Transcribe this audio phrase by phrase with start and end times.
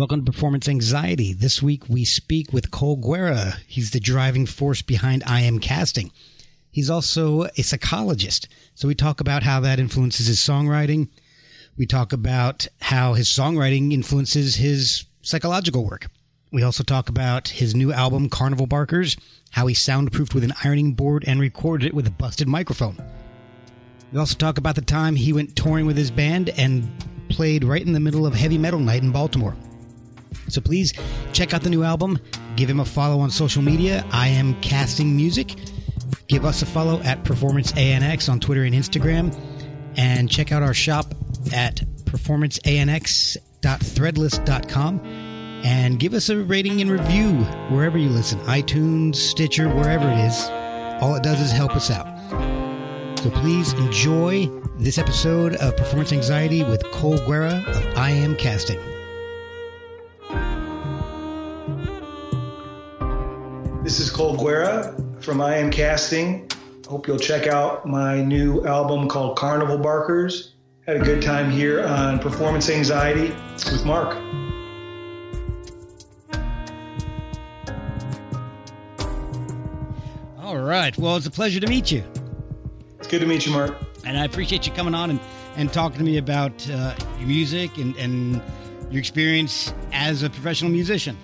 [0.00, 1.34] Welcome to Performance Anxiety.
[1.34, 3.58] This week we speak with Cole Guerra.
[3.66, 6.10] He's the driving force behind I Am Casting.
[6.70, 8.48] He's also a psychologist.
[8.74, 11.10] So we talk about how that influences his songwriting.
[11.76, 16.06] We talk about how his songwriting influences his psychological work.
[16.50, 19.18] We also talk about his new album, Carnival Barkers,
[19.50, 22.96] how he soundproofed with an ironing board and recorded it with a busted microphone.
[24.14, 26.88] We also talk about the time he went touring with his band and
[27.28, 29.54] played right in the middle of heavy metal night in Baltimore.
[30.50, 30.92] So please
[31.32, 32.18] check out the new album.
[32.56, 34.04] Give him a follow on social media.
[34.10, 35.54] I am casting music.
[36.28, 39.34] Give us a follow at Performance ANX on Twitter and Instagram.
[39.96, 41.14] And check out our shop
[41.52, 45.00] at performanceanx.threadless.com.
[45.62, 47.34] And give us a rating and review
[47.68, 50.42] wherever you listen iTunes, Stitcher, wherever it is.
[51.02, 52.06] All it does is help us out.
[53.20, 54.46] So please enjoy
[54.78, 58.80] this episode of Performance Anxiety with Cole Guerra of I Am Casting.
[63.90, 66.48] This is Cole Guerra from I Am Casting.
[66.88, 70.54] Hope you'll check out my new album called Carnival Barkers.
[70.86, 74.14] Had a good time here on Performance Anxiety with Mark.
[80.38, 80.96] All right.
[80.96, 82.04] Well, it's a pleasure to meet you.
[83.00, 83.76] It's good to meet you, Mark.
[84.04, 85.20] And I appreciate you coming on and,
[85.56, 88.40] and talking to me about uh, your music and, and
[88.88, 91.18] your experience as a professional musician.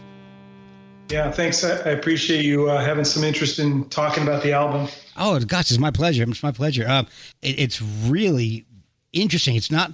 [1.08, 1.62] Yeah, thanks.
[1.62, 4.88] I, I appreciate you uh, having some interest in talking about the album.
[5.16, 6.24] Oh, gosh, it's my pleasure.
[6.24, 6.86] It's my pleasure.
[6.86, 7.04] Uh,
[7.42, 8.66] it, it's really
[9.12, 9.56] interesting.
[9.56, 9.92] It's not.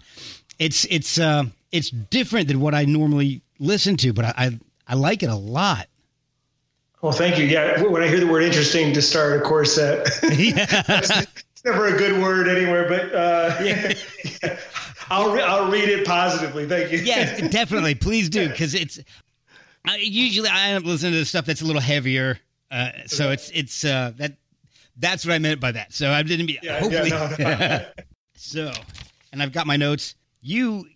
[0.59, 4.59] It's it's uh, it's different than what I normally listen to, but I I,
[4.89, 5.89] I like it a lot.
[7.03, 7.45] Well, thank you.
[7.45, 11.99] Yeah, when I hear the word "interesting" to start, of course, that it's never a
[11.99, 12.89] good word anywhere.
[12.89, 14.59] But uh, yeah.
[15.11, 16.67] I'll re- I'll read it positively.
[16.67, 16.99] Thank you.
[16.99, 17.95] Yes, definitely.
[17.95, 18.99] Please do because it's
[19.85, 22.39] I, usually I end up listening to stuff that's a little heavier.
[22.71, 24.37] Uh, so it's it's uh, that
[24.97, 25.93] that's what I meant by that.
[25.93, 27.11] So I didn't be Yeah, hopefully.
[27.11, 27.85] yeah, no, no.
[28.35, 28.73] so,
[29.33, 30.15] and I've got my notes.
[30.41, 30.87] You,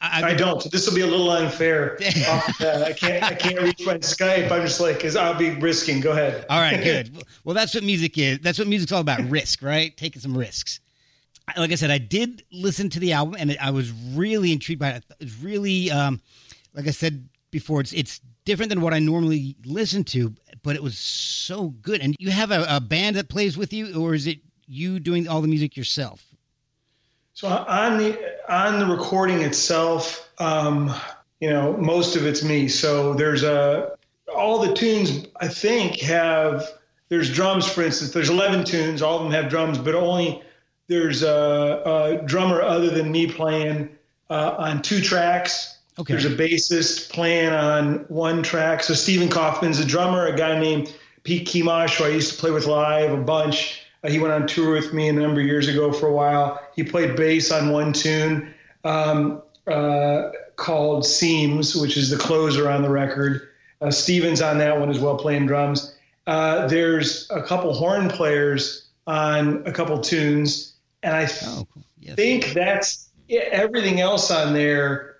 [0.00, 0.70] I, I don't.
[0.70, 1.96] This will be a little unfair.
[2.00, 3.22] I can't.
[3.22, 4.50] I can't reach my Skype.
[4.50, 6.00] I'm just like, cause I'll be risking.
[6.00, 6.46] Go ahead.
[6.48, 7.22] All right, good.
[7.44, 8.40] Well, that's what music is.
[8.40, 9.20] That's what music's all about.
[9.30, 9.96] Risk, right?
[9.96, 10.80] Taking some risks.
[11.56, 14.90] Like I said, I did listen to the album, and I was really intrigued by
[14.90, 15.04] it.
[15.20, 16.20] It's really, um,
[16.74, 20.82] like I said before, it's it's different than what I normally listen to, but it
[20.82, 22.00] was so good.
[22.00, 25.28] And you have a, a band that plays with you, or is it you doing
[25.28, 26.24] all the music yourself?
[27.34, 28.18] So on the
[28.48, 30.94] on the recording itself, um,
[31.40, 32.66] you know, most of it's me.
[32.68, 33.92] So there's a
[34.34, 36.66] all the tunes I think have
[37.08, 37.70] there's drums.
[37.70, 39.02] For instance, there's 11 tunes.
[39.02, 40.42] All of them have drums, but only
[40.88, 41.82] there's a,
[42.22, 43.90] a drummer other than me playing
[44.30, 45.75] uh, on two tracks.
[45.98, 46.12] Okay.
[46.12, 48.82] There's a bassist playing on one track.
[48.82, 50.26] So Stephen Kaufman's a drummer.
[50.26, 50.94] A guy named
[51.24, 53.82] Pete Kimosh, who I used to play with live a bunch.
[54.04, 56.60] Uh, he went on tour with me a number of years ago for a while.
[56.76, 58.52] He played bass on one tune
[58.84, 63.48] um, uh, called Seams, which is the closer on the record.
[63.80, 65.94] Uh, Steven's on that one as well, playing drums.
[66.26, 71.66] Uh, there's a couple horn players on a couple tunes, and I th- Oh.
[72.00, 72.16] Yes.
[72.16, 75.15] think that's yeah, everything else on there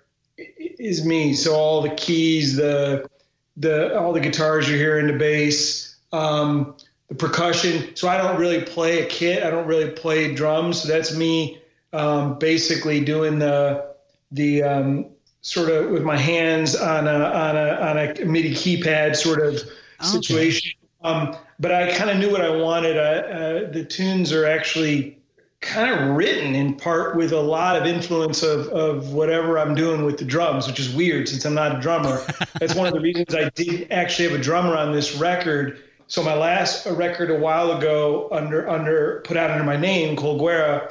[0.79, 1.33] is me.
[1.33, 3.09] So all the keys, the
[3.57, 6.75] the all the guitars you're hearing, the bass, um,
[7.09, 7.95] the percussion.
[7.95, 9.43] So I don't really play a kit.
[9.43, 10.81] I don't really play drums.
[10.81, 11.61] So that's me
[11.93, 13.95] um, basically doing the
[14.31, 15.05] the um,
[15.41, 19.61] sort of with my hands on a on a on a MIDI keypad sort of
[20.01, 20.71] situation.
[21.03, 21.13] Okay.
[21.13, 22.97] Um, but I kind of knew what I wanted.
[22.97, 25.16] uh, the tunes are actually
[25.61, 30.05] kind of written in part with a lot of influence of, of whatever I'm doing
[30.05, 32.21] with the drums, which is weird since I'm not a drummer.
[32.59, 35.83] That's one of the reasons I didn't actually have a drummer on this record.
[36.07, 40.39] So my last record a while ago under under put out under my name, Cole
[40.39, 40.87] Guerra,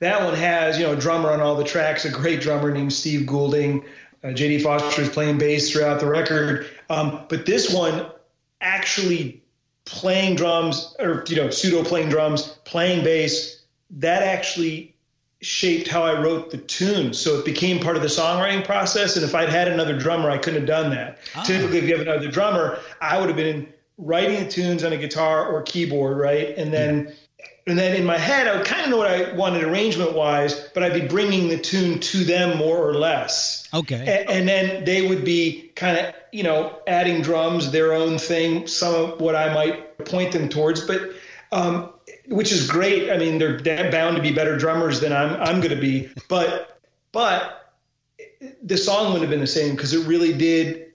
[0.00, 2.92] that one has, you know, a drummer on all the tracks, a great drummer named
[2.92, 3.84] Steve Goulding.
[4.22, 6.66] Uh, JD Foster is playing bass throughout the record.
[6.90, 8.06] Um, but this one
[8.60, 9.42] actually
[9.84, 13.57] playing drums or, you know, pseudo playing drums, playing bass,
[13.90, 14.94] that actually
[15.40, 17.12] shaped how I wrote the tune.
[17.14, 19.16] So it became part of the songwriting process.
[19.16, 21.18] And if I'd had another drummer, I couldn't have done that.
[21.34, 21.42] Ah.
[21.44, 24.96] Typically, if you have another drummer, I would have been writing the tunes on a
[24.96, 26.56] guitar or keyboard, right?
[26.56, 27.06] And then.
[27.06, 27.14] Yeah.
[27.68, 30.70] And then in my head, I would kind of know what I wanted arrangement wise,
[30.72, 33.68] but I'd be bringing the tune to them more or less.
[33.74, 34.24] Okay.
[34.26, 38.66] And, and then they would be kind of, you know, adding drums, their own thing,
[38.66, 40.80] some of what I might point them towards.
[40.80, 41.10] But
[41.52, 41.92] um,
[42.28, 43.10] which is great.
[43.10, 46.80] I mean, they're bound to be better drummers than I'm I'm going to be, but
[47.12, 47.74] but
[48.62, 50.92] the song wouldn't have been the same because it really did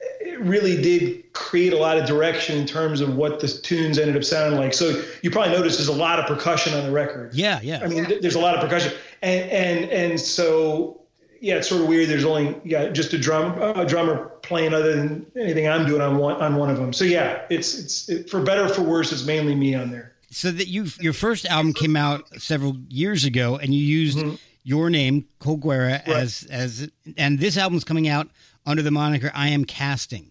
[0.00, 4.16] it really did create a lot of direction in terms of what the tunes ended
[4.16, 4.74] up sounding like.
[4.74, 7.34] So you probably noticed there's a lot of percussion on the record.
[7.34, 7.80] Yeah, yeah.
[7.82, 8.92] I mean, there's a lot of percussion,
[9.22, 11.00] and and and so
[11.40, 12.08] yeah, it's sort of weird.
[12.08, 16.16] There's only yeah just a drum a drummer playing other than anything I'm doing on
[16.16, 16.92] one on one of them.
[16.92, 19.12] So yeah, it's it's it, for better for worse.
[19.12, 23.24] It's mainly me on there so that you your first album came out several years
[23.24, 24.34] ago, and you used mm-hmm.
[24.64, 26.08] your name Cole Guerra right.
[26.08, 28.28] as as and this album's coming out
[28.66, 30.30] under the moniker I Am Casting.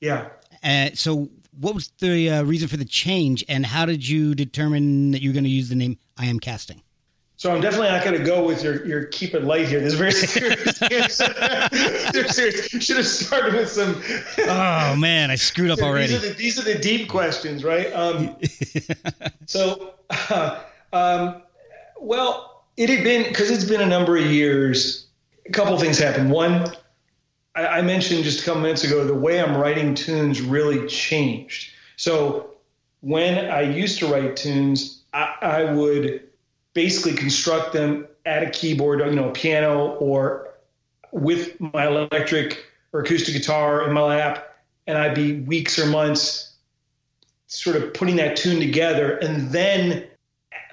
[0.00, 0.28] Yeah.
[0.62, 5.12] Uh, so, what was the uh, reason for the change, and how did you determine
[5.12, 6.82] that you were going to use the name I Am Casting?
[7.38, 9.78] So I'm definitely not going to go with your your keep it light here.
[9.78, 11.16] This is very serious.
[12.34, 12.68] serious.
[12.84, 14.02] Should have started with some.
[14.48, 16.08] oh man, I screwed up already.
[16.08, 17.92] These are the, these are the deep questions, right?
[17.92, 18.36] Um,
[19.46, 21.42] so, uh, um,
[22.00, 25.06] well, it had been because it's been a number of years.
[25.46, 26.32] A couple things happened.
[26.32, 26.74] One,
[27.54, 31.70] I, I mentioned just a couple minutes ago the way I'm writing tunes really changed.
[31.94, 32.54] So
[33.00, 36.27] when I used to write tunes, I, I would
[36.74, 40.48] basically construct them at a keyboard, you know, a piano or
[41.12, 44.56] with my electric or acoustic guitar in my lap,
[44.86, 46.56] and I'd be weeks or months
[47.46, 50.06] sort of putting that tune together and then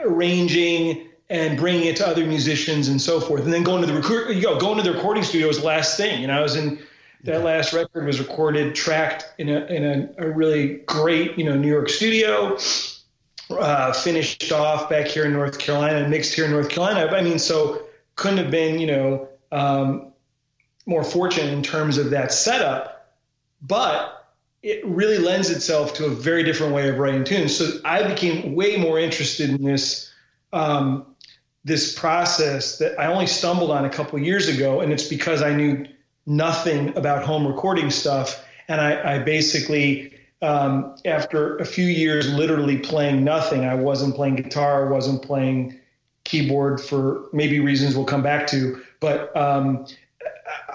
[0.01, 3.94] arranging and bringing it to other musicians and so forth, and then going to the
[3.94, 6.21] record, you know, going to the recording studio was the last thing.
[6.21, 6.77] You know, I was in
[7.24, 11.56] that last record was recorded, tracked in a in a, a really great, you know,
[11.56, 12.57] New York studio
[13.50, 17.12] uh, finished off back here in North Carolina mixed here in North Carolina.
[17.15, 17.83] I mean, so
[18.15, 20.12] couldn't have been, you know, um,
[20.86, 23.15] more fortunate in terms of that setup,
[23.62, 24.33] but
[24.63, 27.56] it really lends itself to a very different way of writing tunes.
[27.56, 30.12] So I became way more interested in this
[30.53, 31.06] um,
[31.63, 35.53] this process that I only stumbled on a couple years ago, and it's because I
[35.53, 35.86] knew
[36.27, 42.77] nothing about home recording stuff, and I, I basically um, after a few years literally
[42.77, 45.79] playing nothing, I wasn't playing guitar, wasn't playing
[46.24, 48.81] keyboard for maybe reasons we'll come back to.
[49.00, 49.86] But um,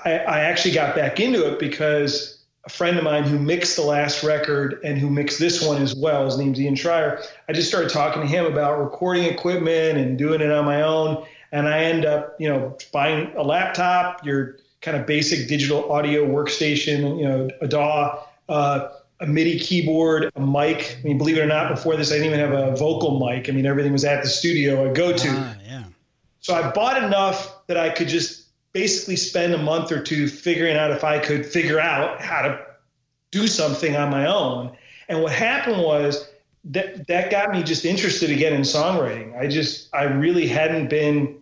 [0.04, 3.82] I, I, actually got back into it because a friend of mine who mixed the
[3.82, 7.68] last record and who mixed this one as well, his name's Ian Schreier, I just
[7.68, 11.26] started talking to him about recording equipment and doing it on my own.
[11.52, 16.25] And I end up, you know, buying a laptop, your kind of basic digital audio
[16.25, 18.25] workstation, you know, a DAW.
[18.49, 18.88] Uh,
[19.20, 20.98] a MIDI keyboard, a mic.
[20.98, 23.48] I mean, believe it or not, before this, I didn't even have a vocal mic.
[23.48, 25.28] I mean, everything was at the studio I go to.
[25.28, 25.84] Ah, yeah.
[26.40, 30.76] So I bought enough that I could just basically spend a month or two figuring
[30.76, 32.58] out if I could figure out how to
[33.30, 34.76] do something on my own.
[35.08, 36.28] And what happened was
[36.64, 39.38] that that got me just interested again in songwriting.
[39.38, 41.36] I just I really hadn't been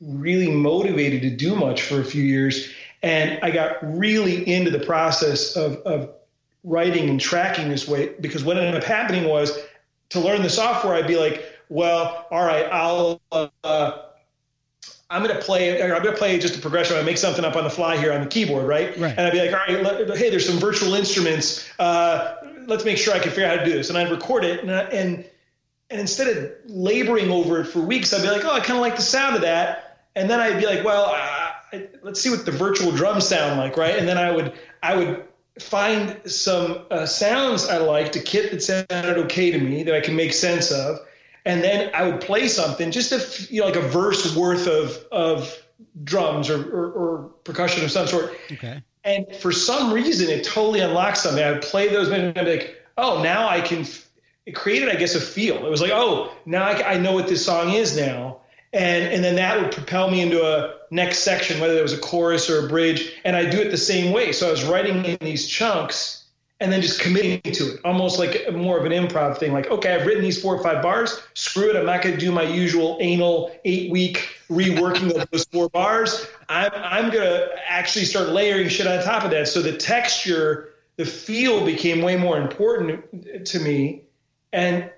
[0.00, 2.72] really motivated to do much for a few years.
[3.02, 6.12] And I got really into the process of, of
[6.64, 9.58] writing and tracking this way because what ended up happening was
[10.10, 13.92] to learn the software, I'd be like, well, all right, I'll, uh,
[15.10, 16.96] I'm going to play, I'm going to play just a progression.
[16.96, 18.96] I make something up on the fly here on the keyboard, right?
[18.98, 19.14] right.
[19.16, 21.68] And I'd be like, all right, let, hey, there's some virtual instruments.
[21.78, 23.88] Uh, let's make sure I can figure out how to do this.
[23.88, 24.60] And I'd record it.
[24.60, 25.24] And, and,
[25.90, 28.80] and instead of laboring over it for weeks, I'd be like, oh, I kind of
[28.80, 30.06] like the sound of that.
[30.14, 33.76] And then I'd be like, well, uh, let's see what the virtual drums sound like,
[33.76, 33.98] right?
[33.98, 34.52] And then I would,
[34.82, 35.24] I would
[35.60, 40.00] find some uh, sounds I liked, a kit that sounded okay to me that I
[40.00, 40.98] can make sense of,
[41.44, 44.96] and then I would play something, just a you know, like a verse worth of
[45.12, 45.62] of
[46.04, 48.34] drums or, or, or percussion of some sort.
[48.52, 48.82] Okay.
[49.04, 51.42] And for some reason, it totally unlocked something.
[51.42, 53.84] I would play those, and I'd be like, oh, now I can.
[54.44, 55.64] It created, I guess, a feel.
[55.64, 58.40] It was like, oh, now I, I know what this song is now
[58.72, 61.98] and and then that would propel me into a next section, whether there was a
[61.98, 64.30] chorus or a bridge, and I do it the same way.
[64.30, 66.26] So I was writing in these chunks
[66.60, 69.52] and then just committing to it, almost like more of an improv thing.
[69.52, 71.20] Like, okay, I've written these four or five bars.
[71.34, 75.44] Screw it, I'm not going to do my usual anal eight week reworking of those
[75.46, 76.26] four bars.
[76.50, 79.48] I'm I'm going to actually start layering shit on top of that.
[79.48, 84.02] So the texture, the feel became way more important to me,
[84.52, 84.88] and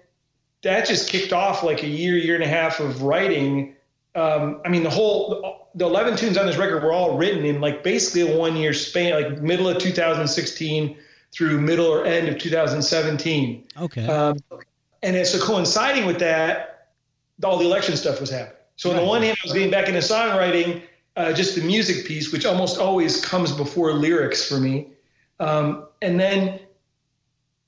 [0.62, 3.76] that just kicked off like a year, year and a half of writing.
[4.14, 7.60] Um, I mean, the whole the 11 tunes on this record were all written in
[7.60, 10.96] like basically a one year span, like middle of 2016
[11.32, 13.66] through middle or end of 2017.
[13.80, 14.06] Okay.
[14.06, 14.38] Um,
[15.02, 16.90] and so coinciding with that,
[17.42, 18.56] all the election stuff was happening.
[18.76, 20.82] So on the one hand, I was getting back into songwriting,
[21.16, 24.88] uh, just the music piece, which almost always comes before lyrics for me.
[25.40, 26.60] Um, and then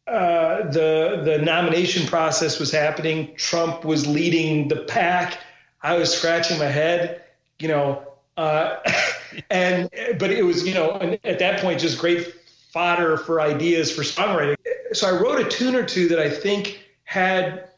[0.06, 3.34] uh, the the nomination process was happening.
[3.36, 5.38] Trump was leading the pack.
[5.86, 7.22] I was scratching my head,
[7.60, 8.02] you know,
[8.36, 8.78] uh,
[9.50, 9.88] and
[10.18, 12.34] but it was you know at that point just great
[12.72, 14.56] fodder for ideas for songwriting.
[14.92, 17.68] So I wrote a tune or two that I think had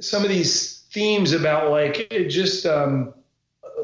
[0.00, 3.12] some of these themes about like just um,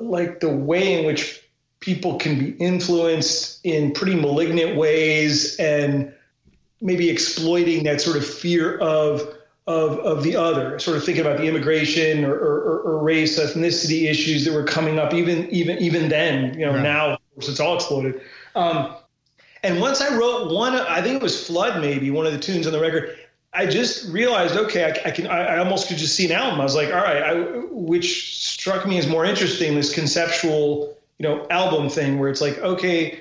[0.01, 1.43] like the way in which
[1.81, 6.15] people can be influenced in pretty malignant ways and
[6.81, 9.38] maybe exploiting that sort of fear of
[9.69, 14.11] of of the other, sort of thinking about the immigration or, or, or race, ethnicity
[14.11, 16.59] issues that were coming up even even even then.
[16.59, 16.83] You know, right.
[16.83, 18.21] now of course it's all exploded.
[18.55, 18.97] Um,
[19.63, 22.67] and once I wrote one, I think it was "Flood," maybe one of the tunes
[22.67, 23.17] on the record.
[23.53, 25.27] I just realized, okay, I, I can.
[25.27, 26.61] I, I, almost could just see an album.
[26.61, 27.35] I was like, all right, I,
[27.71, 32.59] which struck me as more interesting, this conceptual, you know, album thing, where it's like,
[32.59, 33.21] okay,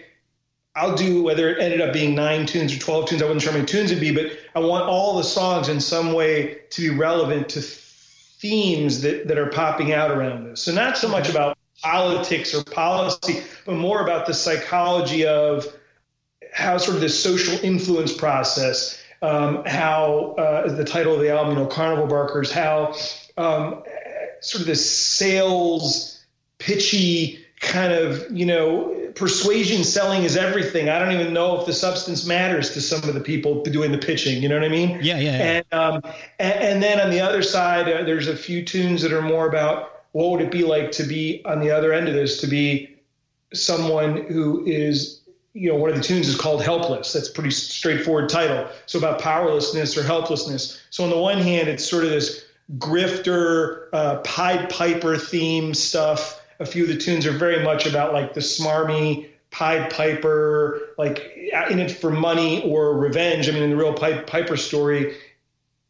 [0.77, 3.21] I'll do whether it ended up being nine tunes or 12 tunes.
[3.23, 5.79] I wasn't sure how many tunes it'd be, but I want all the songs in
[5.81, 10.61] some way to be relevant to themes that, that are popping out around this.
[10.61, 15.65] So not so much about politics or policy, but more about the psychology of
[16.53, 21.57] how sort of this social influence process, um, how uh, the title of the album,
[21.57, 22.95] you know, Carnival Barkers, how
[23.37, 23.81] um,
[24.41, 26.23] sort of this sales
[26.59, 30.89] pitchy kind of, you know, persuasion selling is everything.
[30.89, 33.97] I don't even know if the substance matters to some of the people doing the
[33.97, 34.43] pitching.
[34.43, 34.99] You know what I mean?
[35.01, 35.19] Yeah, yeah.
[35.19, 35.43] yeah.
[35.43, 39.11] And, um, and, and then on the other side, uh, there's a few tunes that
[39.11, 42.13] are more about what would it be like to be on the other end of
[42.13, 42.95] this, to be
[43.53, 45.21] someone who is,
[45.53, 47.13] you know, one of the tunes is called Helpless.
[47.13, 48.67] That's a pretty straightforward title.
[48.85, 50.79] So about powerlessness or helplessness.
[50.91, 52.45] So on the one hand, it's sort of this
[52.77, 58.13] grifter, uh, Pied Piper theme stuff a few of the tunes are very much about
[58.13, 61.19] like the smarmy Pied Piper, like
[61.69, 63.47] in it for money or revenge.
[63.47, 65.15] I mean, in the real Pied Piper story,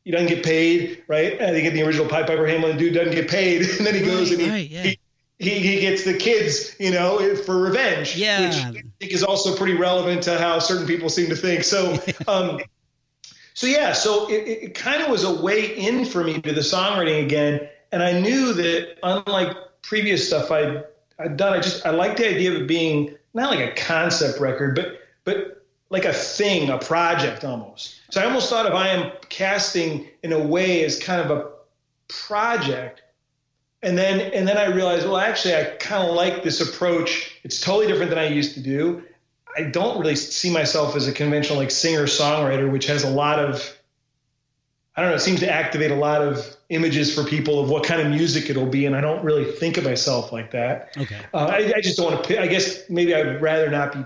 [0.04, 1.34] he doesn't get paid, right?
[1.42, 4.02] I think in the original Pied Piper Hamelin, dude doesn't get paid, and then he
[4.02, 4.84] goes right, and he, right, yeah.
[4.84, 5.00] he,
[5.40, 8.16] he, he gets the kids, you know, for revenge.
[8.16, 11.64] Yeah, which I think is also pretty relevant to how certain people seem to think.
[11.64, 11.98] So,
[12.28, 12.62] um,
[13.54, 16.62] so yeah, so it, it kind of was a way in for me to the
[16.62, 20.84] songwriting again, and I knew that unlike previous stuff I'd,
[21.18, 24.40] I'd done, I just I like the idea of it being not like a concept
[24.40, 28.02] record, but but like a thing, a project almost.
[28.12, 31.50] So I almost thought of I am casting in a way as kind of a
[32.10, 33.02] project.
[33.84, 37.40] And then and then I realized, well, actually, I kind of like this approach.
[37.44, 39.04] It's totally different than I used to do.
[39.56, 43.40] I don't really see myself as a conventional like singer songwriter, which has a lot
[43.40, 43.77] of
[44.98, 47.84] I don't know, it seems to activate a lot of images for people of what
[47.84, 50.92] kind of music it'll be, and I don't really think of myself like that.
[50.98, 51.20] Okay.
[51.36, 52.42] Uh, I, I, just don't want to.
[52.42, 54.04] I guess maybe I'd rather not be.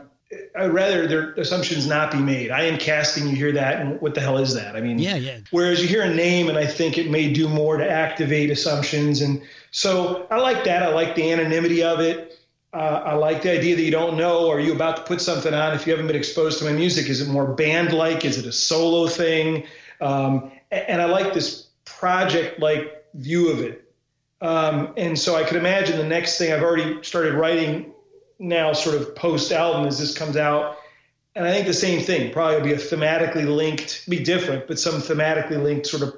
[0.58, 2.52] I'd rather their assumptions not be made.
[2.52, 3.30] I am casting.
[3.30, 4.76] You hear that, and what the hell is that?
[4.76, 5.40] I mean, yeah, yeah.
[5.52, 9.22] Whereas you hear a name, and I think it may do more to activate assumptions,
[9.22, 10.84] and so I like that.
[10.84, 12.38] I like the anonymity of it.
[12.74, 14.50] Uh, I like the idea that you don't know.
[14.50, 17.10] Are you about to put something on if you haven't been exposed to my music?
[17.10, 18.26] Is it more band like?
[18.26, 19.66] Is it a solo thing?
[20.02, 23.94] Um, and I like this project like view of it.
[24.42, 27.92] Um, and so I could imagine the next thing I've already started writing
[28.40, 30.78] now, sort of post album, as this comes out.
[31.36, 34.96] And I think the same thing probably be a thematically linked, be different, but some
[34.96, 36.16] thematically linked sort of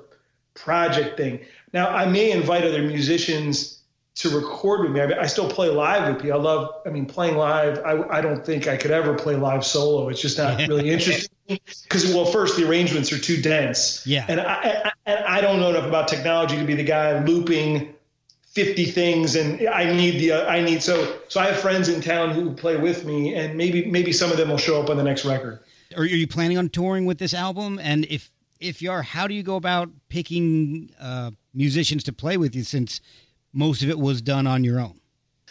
[0.54, 1.42] project thing.
[1.74, 3.83] Now, I may invite other musicians
[4.16, 5.02] to record with me.
[5.02, 6.40] I, mean, I still play live with people.
[6.40, 7.80] I love, I mean, playing live.
[7.80, 10.10] I, I don't think I could ever play live solo.
[10.10, 11.30] It's just not really interesting.
[11.84, 14.08] Because, well, first, the arrangements are too dense.
[14.08, 14.26] Yeah.
[14.30, 14.54] And I,
[14.86, 17.94] I, and I don't know enough about technology to be the guy looping
[18.54, 22.02] 50 things and I need the uh, I need so so I have friends in
[22.02, 24.98] town who play with me and maybe maybe some of them will show up on
[24.98, 25.60] the next record.
[25.98, 27.80] Are you planning on touring with this album?
[27.82, 32.38] And if if you are, how do you go about picking uh, musicians to play
[32.38, 33.02] with you since
[33.54, 35.00] most of it was done on your own?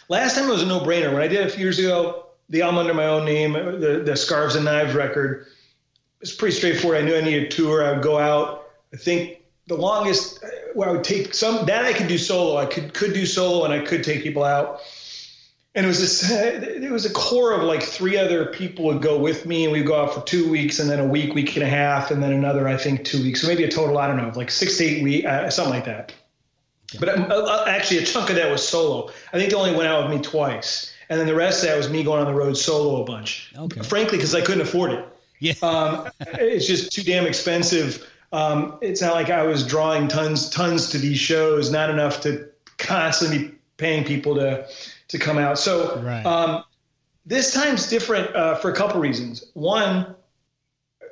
[0.09, 1.13] Last time it was a no-brainer.
[1.13, 4.15] When I did a few years ago, the album under my own name, the the
[4.15, 5.47] Scarves and Knives record,
[6.21, 7.01] it's pretty straightforward.
[7.01, 7.83] I knew I needed a tour.
[7.83, 8.69] I would go out.
[8.93, 10.43] I think the longest
[10.73, 12.57] where I would take some that I could do solo.
[12.57, 14.81] I could could do solo and I could take people out.
[15.75, 19.17] And it was this it was a core of like three other people would go
[19.17, 21.63] with me and we'd go out for two weeks and then a week, week and
[21.63, 23.41] a half, and then another I think two weeks.
[23.41, 25.85] So maybe a total I don't know like six to eight weeks, uh, something like
[25.85, 26.13] that.
[26.99, 29.11] But uh, uh, actually, a chunk of that was solo.
[29.31, 31.77] I think they only went out with me twice, and then the rest of that
[31.77, 33.53] was me going on the road solo a bunch.
[33.57, 33.81] Okay.
[33.81, 35.07] Frankly, because I couldn't afford it.
[35.39, 35.53] Yeah.
[35.61, 36.09] Um,
[36.39, 40.97] it's just too damn expensive um, it's not like I was drawing tons tons to
[40.97, 44.67] these shows, not enough to constantly be paying people to
[45.07, 45.59] to come out.
[45.59, 46.25] So right.
[46.25, 46.63] um,
[47.27, 49.51] this time's different uh, for a couple reasons.
[49.53, 50.15] One,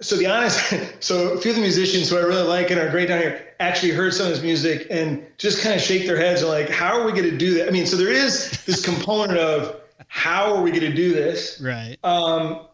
[0.02, 0.60] so the honest,
[1.00, 3.48] so a few of the musicians who I really like and are great down here
[3.60, 6.70] actually heard some of this music and just kind of shake their heads and like,
[6.70, 7.68] how are we going to do that?
[7.68, 11.62] I mean, so there is this component of how are we going to do this?
[11.62, 11.98] Right.
[12.04, 12.68] Um,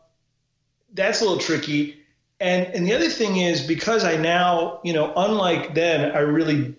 [0.94, 2.02] that's a little tricky.
[2.40, 6.76] And and the other thing is because I now, you know, unlike then, I really,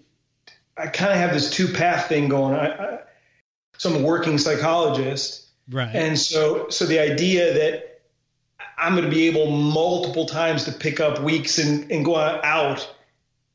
[0.76, 2.54] I kind of have this two path thing going.
[2.54, 2.98] I, I,
[3.76, 5.94] so I'm a working psychologist, right?
[5.94, 7.87] And so so the idea that
[8.78, 12.94] I'm going to be able multiple times to pick up weeks and, and go out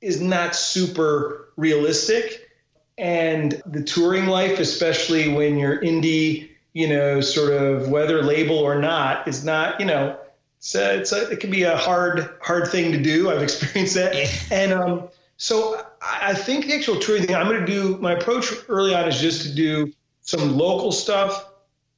[0.01, 2.49] is not super realistic.
[2.97, 8.79] And the touring life, especially when you're indie, you know, sort of whether label or
[8.79, 10.17] not, is not, you know,
[10.57, 13.29] it's a, it's a, it can be a hard hard thing to do.
[13.29, 14.29] I've experienced that, yeah.
[14.51, 17.97] and um, so I think the actual touring thing I'm going to do.
[17.97, 21.49] My approach early on is just to do some local stuff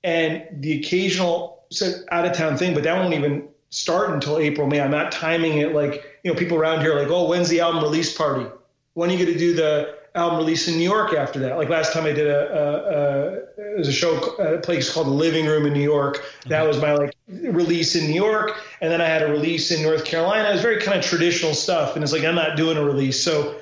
[0.04, 4.82] and the occasional out of town thing, but that won't even start until April May.
[4.82, 7.60] I'm not timing it like you know people around here are like oh when's the
[7.60, 8.50] album release party?
[8.94, 11.58] When are you going to do the album release in New York after that.
[11.58, 15.46] Like last time I did a, a, a, a show, a place called the Living
[15.46, 16.18] Room in New York.
[16.18, 16.50] Mm-hmm.
[16.50, 19.84] That was my like release in New York, and then I had a release in
[19.84, 20.50] North Carolina.
[20.50, 23.22] It was very kind of traditional stuff, and it's like I'm not doing a release.
[23.22, 23.60] So,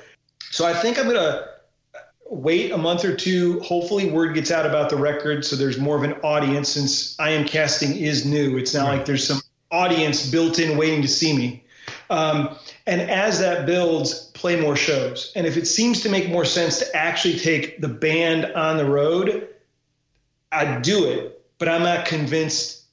[0.50, 1.46] so I think I'm gonna
[2.30, 3.60] wait a month or two.
[3.60, 6.68] Hopefully, word gets out about the record, so there's more of an audience.
[6.68, 8.96] Since I am casting is new, it's not right.
[8.96, 11.64] like there's some audience built in waiting to see me.
[12.10, 12.56] Um,
[12.86, 15.32] and as that builds, play more shows.
[15.36, 18.84] And if it seems to make more sense to actually take the band on the
[18.84, 19.48] road,
[20.52, 21.42] I'd do it.
[21.58, 22.84] But I'm not convinced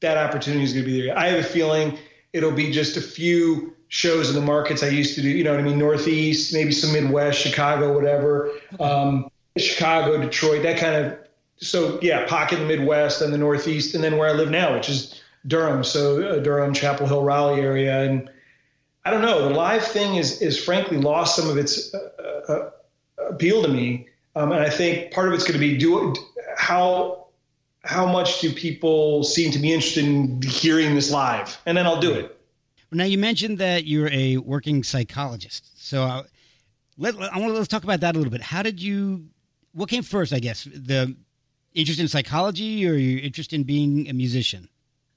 [0.00, 1.16] that opportunity is going to be there.
[1.16, 1.98] I have a feeling
[2.34, 5.28] it'll be just a few shows in the markets I used to do.
[5.28, 5.78] You know what I mean?
[5.78, 8.50] Northeast, maybe some Midwest, Chicago, whatever.
[8.80, 11.16] Um, Chicago, Detroit, that kind of.
[11.56, 14.88] So yeah, pocket the Midwest and the Northeast, and then where I live now, which
[14.88, 15.84] is Durham.
[15.84, 18.28] So uh, Durham, Chapel Hill, Raleigh area, and
[19.04, 19.48] I don't know.
[19.48, 22.70] The live thing is is frankly lost some of its uh, uh,
[23.30, 26.12] appeal to me, um, and I think part of it's going to be do
[26.56, 27.23] how
[27.84, 32.00] how much do people seem to be interested in hearing this live, and then I'll
[32.00, 32.38] do it.
[32.90, 36.22] Now you mentioned that you're a working psychologist, so uh,
[36.96, 38.40] let, I want to let's talk about that a little bit.
[38.40, 39.26] How did you?
[39.72, 40.32] What came first?
[40.32, 41.14] I guess the
[41.74, 44.68] interest in psychology, or your interest in being a musician.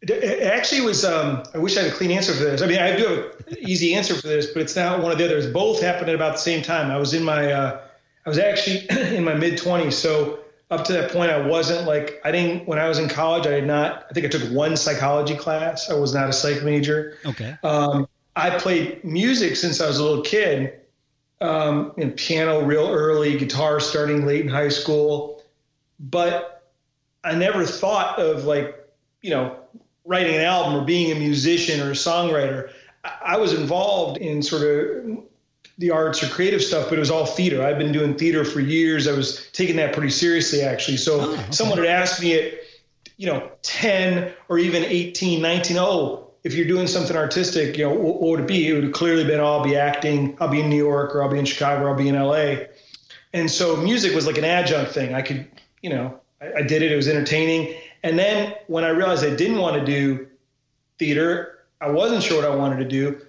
[0.02, 1.06] It actually was.
[1.06, 2.62] Um, I wish I had a clean answer for this.
[2.62, 5.18] I mean, I do have an easy answer for this, but it's not one of
[5.18, 5.48] the others.
[5.48, 6.92] Both happened at about the same time.
[6.92, 7.52] I was in my.
[7.52, 7.80] Uh,
[8.26, 12.20] I was actually in my mid twenties, so up to that point, I wasn't like
[12.26, 12.68] I didn't.
[12.68, 14.06] When I was in college, I did not.
[14.10, 15.90] I think I took one psychology class.
[15.90, 17.18] I was not a psych major.
[17.26, 17.56] Okay.
[17.64, 20.82] Um, I played music since I was a little kid.
[21.40, 25.44] Um, in piano real early, guitar starting late in high school,
[26.00, 26.72] but
[27.24, 28.76] I never thought of like
[29.22, 29.56] you know
[30.04, 32.72] writing an album or being a musician or a songwriter.
[33.04, 35.24] I was involved in sort of
[35.78, 37.64] the arts or creative stuff, but it was all theater.
[37.64, 39.08] I've been doing theater for years.
[39.08, 40.98] I was taking that pretty seriously, actually.
[40.98, 41.46] So oh, okay.
[41.52, 42.54] someone had asked me at,
[43.18, 47.94] you know, 10 or even 18, 19, oh, if you're doing something artistic, you know,
[47.94, 48.70] what, would it be?
[48.70, 51.22] It would have clearly been, oh, I'll be acting, I'll be in New York or
[51.22, 52.66] I'll be in Chicago or I'll be in LA.
[53.34, 55.14] And so music was like an adjunct thing.
[55.14, 55.48] I could,
[55.84, 56.92] you know, I, I did it.
[56.92, 57.76] It was entertaining.
[58.04, 60.28] And then when I realized I didn't want to do
[60.98, 63.22] theater, I wasn't sure what I wanted to do.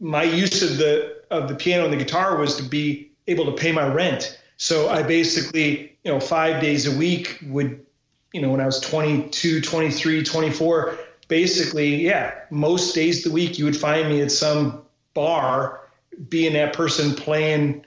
[0.00, 3.52] My use of the of the piano and the guitar was to be able to
[3.52, 4.40] pay my rent.
[4.56, 7.84] So I basically, you know, five days a week would,
[8.32, 13.58] you know, when I was 22, 23, 24, basically, yeah, most days of the week
[13.58, 14.82] you would find me at some
[15.14, 15.80] bar
[16.28, 17.84] being that person playing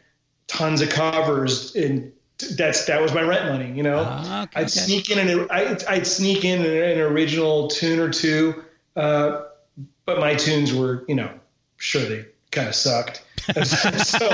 [0.47, 2.12] tons of covers and
[2.56, 4.00] that's that was my rent money you know?
[4.00, 8.63] Uh, okay, i'd sneak in an I'd, I'd sneak in an, original tune or two
[8.95, 9.43] uh,
[10.06, 11.30] but my tunes were you know
[11.78, 13.23] sure they kind of sucked
[13.63, 14.27] so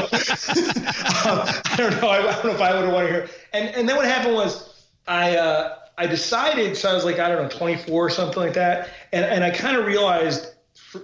[1.30, 3.30] um, i don't know I, I, don't know if i would have want to hear
[3.54, 7.28] and and then what happened was i uh, i decided so i was like i
[7.28, 10.54] don't know 24 or something like that and and i kind of realized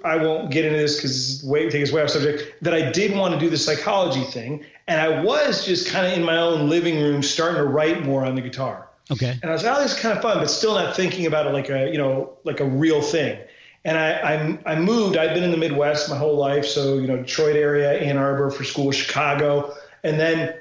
[0.04, 2.64] I won't get into this because way take us way off subject.
[2.64, 6.14] That I did want to do the psychology thing, and I was just kind of
[6.14, 8.90] in my own living room starting to write more on the guitar.
[9.12, 9.38] Okay.
[9.42, 11.48] And I was like, oh, this is kind of fun, but still not thinking about
[11.48, 13.40] it like a you know like a real thing.
[13.86, 15.16] And I, I I moved.
[15.18, 18.52] I've been in the Midwest my whole life, so you know Detroit area, Ann Arbor
[18.52, 20.54] for school, Chicago, and then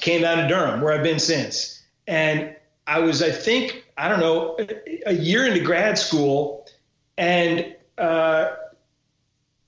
[0.00, 1.82] came down to Durham, where I've been since.
[2.06, 2.54] And
[2.86, 4.56] I was, I think, I don't know,
[5.06, 6.66] a year into grad school,
[7.18, 8.50] and uh,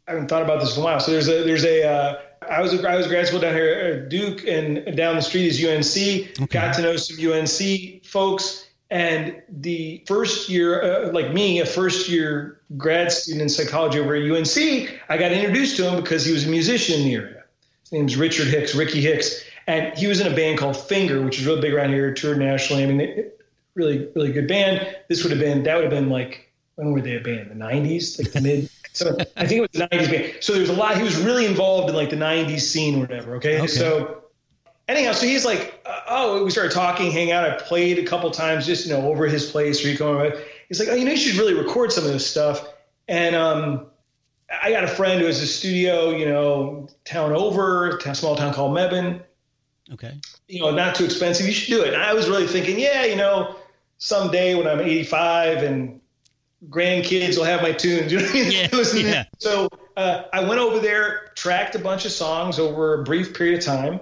[0.06, 1.00] I haven't thought about this in a while.
[1.00, 3.72] So there's a there's a uh, I was a, I was grad school down here
[3.72, 6.40] at Duke, and down the street is UNC.
[6.40, 6.46] Okay.
[6.46, 12.08] Got to know some UNC folks, and the first year, uh, like me, a first
[12.08, 16.32] year grad student in psychology over at UNC, I got introduced to him because he
[16.32, 17.44] was a musician in the area.
[17.82, 21.38] His name's Richard Hicks, Ricky Hicks, and he was in a band called Finger, which
[21.38, 22.82] is really big around here, toured nationally.
[22.82, 23.40] I mean, it,
[23.74, 24.96] really really good band.
[25.08, 27.50] This would have been that would have been like when were they a band?
[27.50, 28.70] The 90s, like the mid.
[28.92, 30.32] So I think it was the 90s band.
[30.40, 30.96] So there's a lot.
[30.96, 33.36] He was really involved in like the 90s scene or whatever.
[33.36, 33.58] Okay.
[33.58, 33.68] okay.
[33.68, 34.19] So
[34.90, 37.48] anyhow, so he's like, uh, oh, we started talking, hang out.
[37.48, 39.84] I played a couple times just you know over his place.
[39.84, 40.38] Or he come over.
[40.68, 42.68] He's like, oh, you know, you should really record some of this stuff.
[43.08, 43.86] And um,
[44.62, 48.54] I got a friend who has a studio, you know, town over, a small town
[48.54, 49.22] called Mebane.
[49.92, 50.14] Okay.
[50.48, 51.46] You know, not too expensive.
[51.46, 51.94] You should do it.
[51.94, 53.56] And I was really thinking, yeah, you know,
[53.98, 56.00] someday when I'm 85 and
[56.68, 58.12] grandkids will have my tunes.
[58.12, 59.06] You know what I mean?
[59.06, 59.24] Yeah, yeah.
[59.38, 63.58] So uh, I went over there, tracked a bunch of songs over a brief period
[63.58, 64.00] of time,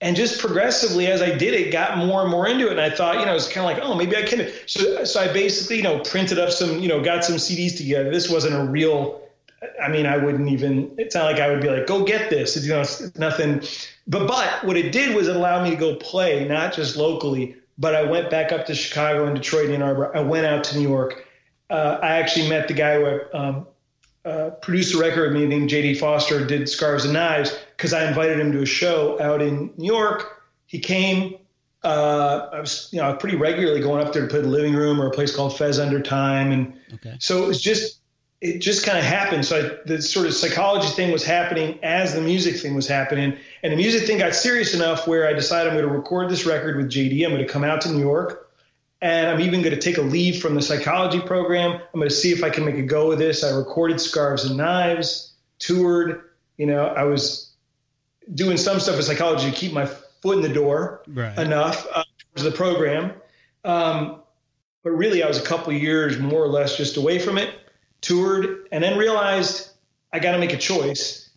[0.00, 2.72] and just progressively as I did it, got more and more into it.
[2.72, 4.50] And I thought, you know, it's kind of like, oh, maybe I can.
[4.66, 8.10] So, so I basically, you know, printed up some, you know, got some CDs together.
[8.10, 9.22] This wasn't a real.
[9.82, 10.94] I mean, I wouldn't even.
[10.98, 12.56] It's not like I would be like, go get this.
[12.56, 13.62] It's, you know, it's nothing.
[14.06, 17.56] But but what it did was it allowed me to go play, not just locally,
[17.78, 20.14] but I went back up to Chicago and Detroit and Ann Arbor.
[20.14, 21.26] I went out to New York
[21.70, 23.66] uh, I actually met the guy who um,
[24.26, 28.08] uh, produced a record with me named JD Foster, did Scarves and Knives, because I
[28.08, 30.42] invited him to a show out in New York.
[30.66, 31.36] He came.
[31.84, 35.00] Uh, I was, you know, pretty regularly going up there to play the living room
[35.00, 37.16] or a place called Fez Under Time, and okay.
[37.20, 38.00] so it was just,
[38.40, 39.44] it just kind of happened.
[39.44, 43.36] So I, the sort of psychology thing was happening as the music thing was happening,
[43.62, 46.44] and the music thing got serious enough where I decided I'm going to record this
[46.44, 47.24] record with JD.
[47.24, 48.45] I'm going to come out to New York
[49.06, 51.74] and I'm even going to take a leave from the psychology program.
[51.74, 53.44] I'm going to see if I can make a go of this.
[53.44, 56.30] I recorded Scarves and Knives, toured.
[56.58, 57.52] You know, I was
[58.34, 61.38] doing some stuff with psychology to keep my foot in the door right.
[61.38, 63.12] enough uh, towards the program.
[63.64, 64.22] Um,
[64.82, 67.54] but really, I was a couple years more or less just away from it,
[68.00, 69.70] toured, and then realized
[70.12, 71.30] I got to make a choice.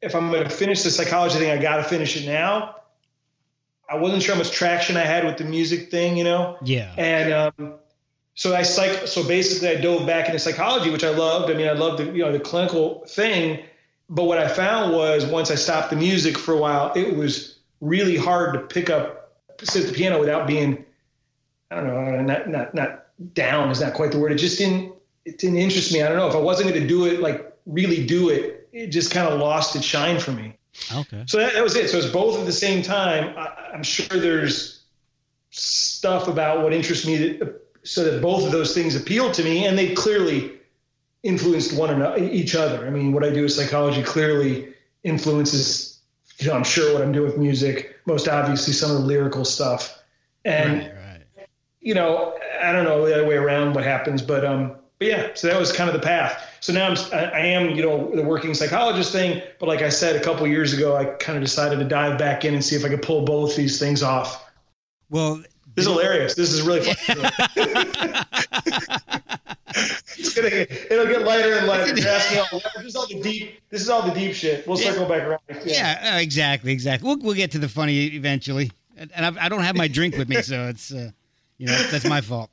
[0.00, 2.81] If I'm going to finish the psychology thing, I got to finish it now
[3.90, 6.56] I wasn't sure how much traction I had with the music thing, you know?
[6.62, 6.94] Yeah.
[6.96, 7.74] And um,
[8.34, 11.50] so I psych, so basically I dove back into psychology, which I loved.
[11.50, 13.62] I mean, I loved the, you know, the clinical thing.
[14.08, 17.58] But what I found was once I stopped the music for a while, it was
[17.80, 20.84] really hard to pick up, sit at the piano without being,
[21.70, 24.32] I don't know, not, not, not down is not quite the word.
[24.32, 26.02] It just didn't, it didn't interest me.
[26.02, 28.88] I don't know if I wasn't going to do it, like really do it, it
[28.88, 30.56] just kind of lost its shine for me.
[30.94, 31.24] Okay.
[31.26, 31.90] So that, that was it.
[31.90, 33.34] So it's both at the same time.
[33.36, 34.82] I, am sure there's
[35.50, 39.66] stuff about what interests me that, so that both of those things appeal to me,
[39.66, 40.52] and they clearly
[41.22, 42.86] influenced one another, each other.
[42.86, 46.00] I mean, what I do with psychology clearly influences.
[46.38, 47.96] You know, I'm sure what I'm doing with music.
[48.06, 50.02] Most obviously, some of the lyrical stuff,
[50.44, 51.46] and right, right.
[51.80, 55.30] you know, I don't know the other way around what happens, but um, but yeah,
[55.34, 56.56] so that was kind of the path.
[56.60, 59.42] So now I'm, I am, you know, the working psychologist thing.
[59.58, 62.44] But like I said, a couple years ago, I kind of decided to dive back
[62.44, 64.48] in and see if I could pull both these things off.
[65.10, 65.42] Well,
[65.74, 66.36] this is hilarious.
[66.36, 66.94] This is really fun.
[70.16, 71.86] it's gonna it'll get lighter and lighter.
[72.52, 73.60] All, this is all the deep.
[73.70, 74.68] This is all the deep shit.
[74.68, 75.40] We'll circle back around.
[75.48, 77.08] Yeah, yeah exactly, exactly.
[77.08, 78.70] We'll we'll get to the funny eventually.
[78.96, 81.10] And I, I don't have my drink with me, so it's uh,
[81.58, 82.50] you know that's my fault.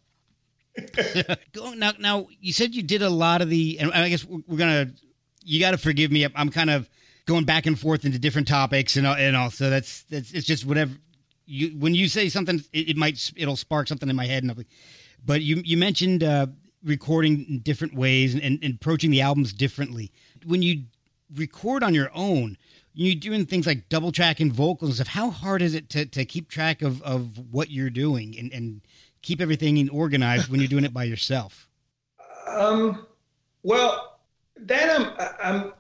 [1.76, 4.92] now, now you said you did a lot of the, and I guess we're gonna.
[5.42, 6.28] You got to forgive me.
[6.36, 6.90] I'm kind of
[7.30, 10.92] going back and forth into different topics and and also that's that's it's just whatever
[11.46, 14.52] you when you say something it, it might it'll spark something in my head and
[14.52, 14.58] I'll,
[15.24, 16.48] but you you mentioned uh,
[16.84, 20.12] recording in different ways and, and, approaching the albums differently
[20.44, 20.86] when you
[21.36, 22.58] record on your own
[22.96, 26.26] you're doing things like double tracking vocals and stuff how hard is it to, to
[26.26, 28.82] keep track of, of what you're doing and, and
[29.22, 31.68] keep everything organized when you're doing it by yourself
[32.48, 33.06] um
[33.64, 34.20] well
[34.58, 35.74] that i'm i'm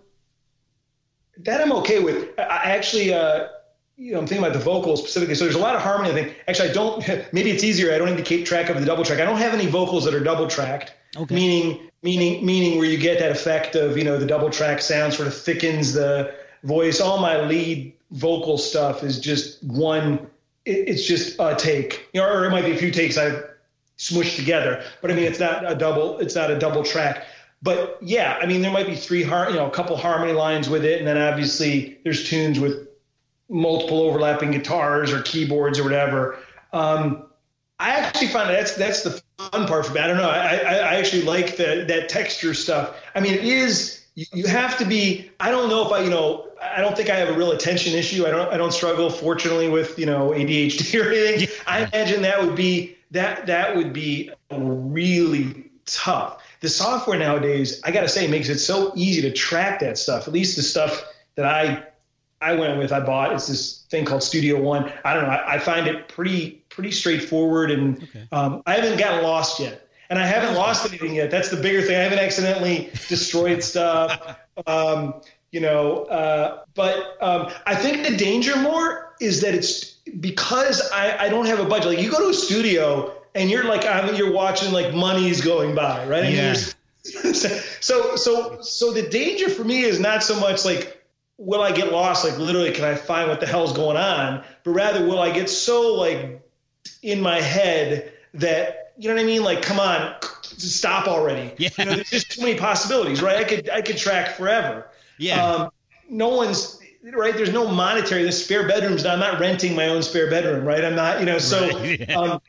[1.39, 2.38] that I'm okay with.
[2.38, 3.47] I actually, uh,
[3.95, 5.36] you know, I'm thinking about the vocals specifically.
[5.36, 6.12] So there's a lot of harmony.
[6.12, 7.08] I think actually, I don't.
[7.34, 7.93] Maybe it's easier.
[7.93, 9.19] I don't need to keep track of the double track.
[9.19, 10.93] I don't have any vocals that are double tracked.
[11.17, 11.34] Okay.
[11.34, 15.13] Meaning, meaning, meaning where you get that effect of you know the double track sound
[15.13, 16.99] sort of thickens the voice.
[16.99, 20.28] All my lead vocal stuff is just one.
[20.65, 23.43] It, it's just a take, you know, or it might be a few takes I've
[23.98, 24.84] smushed together.
[25.02, 26.19] But I mean, it's not a double.
[26.19, 27.26] It's not a double track.
[27.62, 30.69] But yeah, I mean, there might be three, har- you know, a couple harmony lines
[30.69, 32.88] with it, and then obviously there's tunes with
[33.50, 36.38] multiple overlapping guitars or keyboards or whatever.
[36.72, 37.26] Um,
[37.80, 40.02] I actually find that's that's the fun part for me.
[40.02, 40.30] I don't know.
[40.30, 42.95] I, I, I actually like the, that texture stuff.
[43.15, 45.32] I mean, it is you, you have to be.
[45.40, 47.94] I don't know if I, you know, I don't think I have a real attention
[47.94, 48.26] issue.
[48.26, 51.48] I don't I don't struggle, fortunately, with you know ADHD or anything.
[51.68, 57.92] I imagine that would be that that would be really tough the software nowadays, I
[57.92, 60.28] got to say, makes it so easy to track that stuff.
[60.28, 61.04] At least the stuff
[61.36, 61.84] that I
[62.42, 63.34] I went with, I bought.
[63.34, 64.92] It's this thing called Studio One.
[65.04, 65.30] I don't know.
[65.30, 68.28] I, I find it pretty pretty straightforward, and okay.
[68.32, 69.88] um, I haven't gotten lost yet.
[70.10, 71.30] And I haven't lost anything yet.
[71.30, 71.95] That's the bigger thing.
[71.95, 74.38] I haven't accidentally destroyed stuff.
[74.65, 80.82] Um, you know, uh, but um, I think the danger more is that it's because
[80.91, 81.88] I, I don't have a budget.
[81.88, 85.41] Like you go to a studio and you're like I mean, you're watching like money's
[85.41, 86.24] going by, right?
[86.24, 86.54] Mean, yeah.
[87.04, 91.02] so so so the danger for me is not so much like
[91.38, 92.26] will I get lost?
[92.26, 94.43] Like literally, can I find what the hell's going on?
[94.63, 96.41] But rather, will I get so like
[97.02, 99.44] in my head that you know what I mean?
[99.44, 101.54] Like, come on, stop already.
[101.58, 101.70] Yeah.
[101.78, 103.38] You know, there's just too many possibilities, right?
[103.38, 104.90] I could I could track forever.
[105.18, 105.42] Yeah.
[105.42, 105.72] Um,
[106.10, 106.82] no one's
[107.14, 107.34] right.
[107.34, 108.24] There's no monetary.
[108.24, 109.06] The spare bedrooms.
[109.06, 110.84] I'm not renting my own spare bedroom, right?
[110.84, 111.22] I'm not.
[111.22, 111.70] You know, so.
[111.80, 112.00] Right.
[112.10, 112.20] Yeah.
[112.20, 112.42] Um,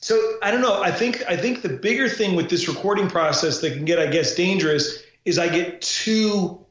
[0.00, 0.82] so I don't know.
[0.82, 4.06] I think I think the bigger thing with this recording process that can get, I
[4.06, 6.64] guess, dangerous is I get too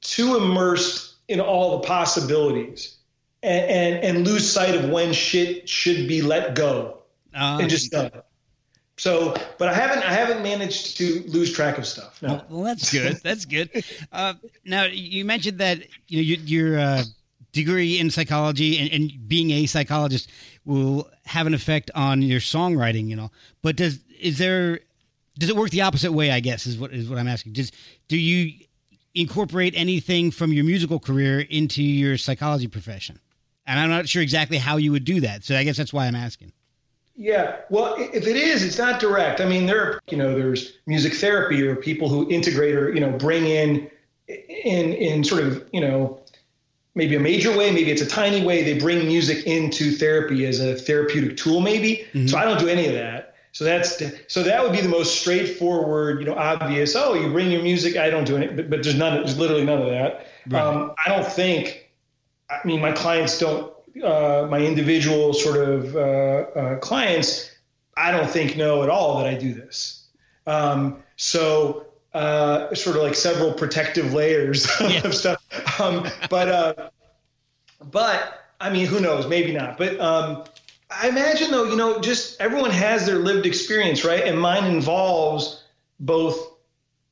[0.00, 2.96] too immersed in all the possibilities
[3.44, 6.99] and and, and lose sight of when shit should be let go
[7.34, 8.10] uh, and just done.
[8.96, 12.20] So, but I haven't I haven't managed to lose track of stuff.
[12.20, 12.42] No.
[12.50, 13.16] Well, that's good.
[13.22, 13.70] That's good.
[14.12, 17.02] Uh, now you mentioned that you know you, your uh,
[17.52, 20.30] degree in psychology and, and being a psychologist
[20.64, 23.30] will have an effect on your songwriting, you know.
[23.62, 24.80] But does is there
[25.38, 26.30] does it work the opposite way?
[26.30, 27.54] I guess is what is what I'm asking.
[27.54, 27.72] Does
[28.08, 28.52] do you
[29.14, 33.18] incorporate anything from your musical career into your psychology profession?
[33.66, 35.44] And I'm not sure exactly how you would do that.
[35.44, 36.52] So I guess that's why I'm asking.
[37.22, 39.42] Yeah, well, if it is, it's not direct.
[39.42, 43.00] I mean, there are, you know, there's music therapy or people who integrate or, you
[43.00, 43.90] know, bring in,
[44.26, 46.18] in, in sort of, you know,
[46.94, 48.64] maybe a major way, maybe it's a tiny way.
[48.64, 52.06] They bring music into therapy as a therapeutic tool, maybe.
[52.14, 52.28] Mm-hmm.
[52.28, 53.34] So I don't do any of that.
[53.52, 56.96] So that's so that would be the most straightforward, you know, obvious.
[56.96, 57.98] Oh, you bring your music.
[57.98, 59.16] I don't do it, but, but there's none.
[59.16, 60.26] There's literally none of that.
[60.48, 60.62] Right.
[60.62, 61.90] Um, I don't think.
[62.48, 63.74] I mean, my clients don't.
[64.02, 67.50] Uh, my individual sort of uh, uh, clients,
[67.96, 70.08] I don't think know at all that I do this.
[70.46, 75.06] Um, so uh, sort of like several protective layers yeah.
[75.06, 75.40] of stuff.
[75.80, 76.90] Um, but uh,
[77.90, 79.26] but I mean, who knows?
[79.26, 79.78] Maybe not.
[79.78, 80.44] But um,
[80.90, 84.24] I imagine though, you know, just everyone has their lived experience, right?
[84.24, 85.64] And mine involves
[86.00, 86.54] both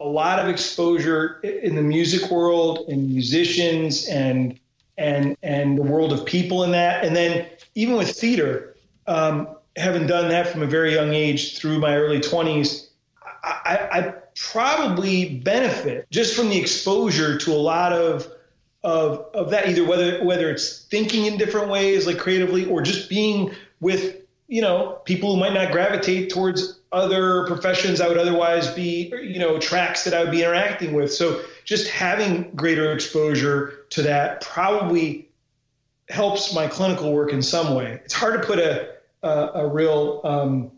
[0.01, 4.59] a lot of exposure in the music world and musicians and
[4.99, 10.07] and and the world of people in that, and then even with theater, um, having
[10.07, 12.91] done that from a very young age through my early twenties,
[13.45, 18.29] I, I probably benefit just from the exposure to a lot of
[18.85, 23.09] of of that either whether whether it's thinking in different ways like creatively or just
[23.09, 28.69] being with you know people who might not gravitate towards other professions I would otherwise
[28.69, 31.13] be you know tracks that I would be interacting with.
[31.13, 35.29] So just having greater exposure to that probably
[36.09, 38.89] helps my clinical work in some way it's hard to put a
[39.23, 40.71] a, a real um,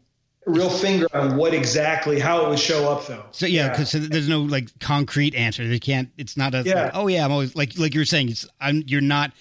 [0.46, 3.24] real finger on what exactly how it would show up though.
[3.30, 4.00] So yeah, because yeah.
[4.00, 5.66] so there's no like concrete answer.
[5.66, 6.10] They can't.
[6.16, 6.62] It's not a.
[6.64, 6.84] Yeah.
[6.84, 8.30] Like, oh yeah, I'm always like like you were saying.
[8.30, 8.82] It's I'm.
[8.86, 9.32] You're not.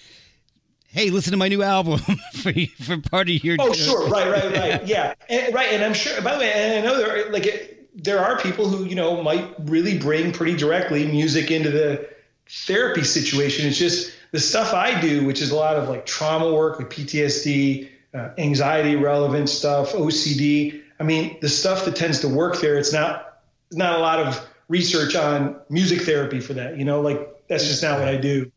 [0.88, 1.98] Hey, listen to my new album
[2.34, 3.56] for for part of your.
[3.58, 4.86] Oh sure, right, right, right.
[4.86, 5.72] yeah, and, right.
[5.72, 6.20] And I'm sure.
[6.22, 9.22] By the way, and I know there are, like there are people who you know
[9.22, 12.08] might really bring pretty directly music into the
[12.48, 13.66] therapy situation.
[13.66, 16.90] It's just the stuff I do, which is a lot of like trauma work, like
[16.90, 20.82] PTSD, uh, anxiety relevant stuff, OCD.
[20.98, 23.38] I mean, the stuff that tends to work there, it's not,
[23.72, 27.82] not a lot of research on music therapy for that, you know, like that's just
[27.82, 28.50] not what I do.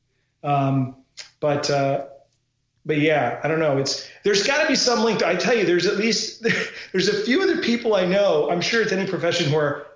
[0.43, 0.95] Um,
[1.39, 2.05] but, uh,
[2.85, 3.77] but yeah, I don't know.
[3.77, 5.19] It's there's got to be some link.
[5.19, 6.43] To, I tell you, there's at least
[6.91, 8.49] there's a few other people I know.
[8.49, 9.87] I'm sure it's any profession where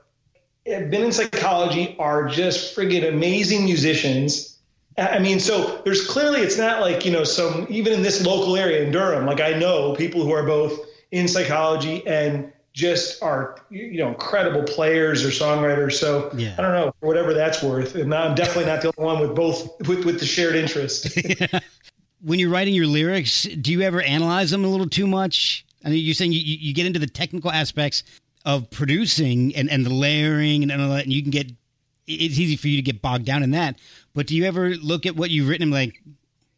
[0.66, 4.58] have been in psychology are just friggin' amazing musicians
[4.98, 8.56] I mean, so there's clearly it's not like you know some even in this local
[8.56, 9.28] area in Durham.
[9.28, 14.64] Like I know people who are both in psychology and just are you know incredible
[14.64, 15.94] players or songwriters.
[15.94, 16.56] So yeah.
[16.58, 17.94] I don't know whatever that's worth.
[17.94, 21.16] And I'm definitely not the only one with both with with the shared interest.
[22.28, 25.66] when you're writing your lyrics, do you ever analyze them a little too much?
[25.86, 28.04] I mean, you're saying you, you get into the technical aspects
[28.44, 31.50] of producing and, and the layering and all that, and you can get
[32.06, 33.80] it's easy for you to get bogged down in that.
[34.14, 36.02] But do you ever look at what you've written and like,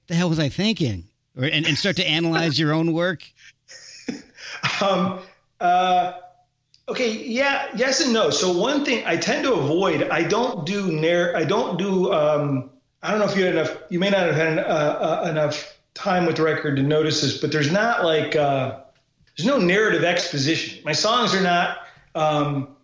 [0.08, 1.08] the hell was I thinking?
[1.38, 3.23] Or, and, and start to analyze your own work?
[4.82, 5.19] Um,
[5.60, 6.13] uh,
[6.88, 7.12] okay.
[7.12, 7.67] Yeah.
[7.75, 8.32] Yes and no.
[8.32, 12.71] So one thing I tend to avoid, I don't do narr, I don't do, um,
[13.01, 15.77] I don't know if you had enough, you may not have had uh, uh, enough
[15.93, 18.79] time with the record to notice this, but there's not like, uh,
[19.35, 20.83] there's no narrative exposition.
[20.83, 21.79] My songs are not,
[22.15, 22.75] um,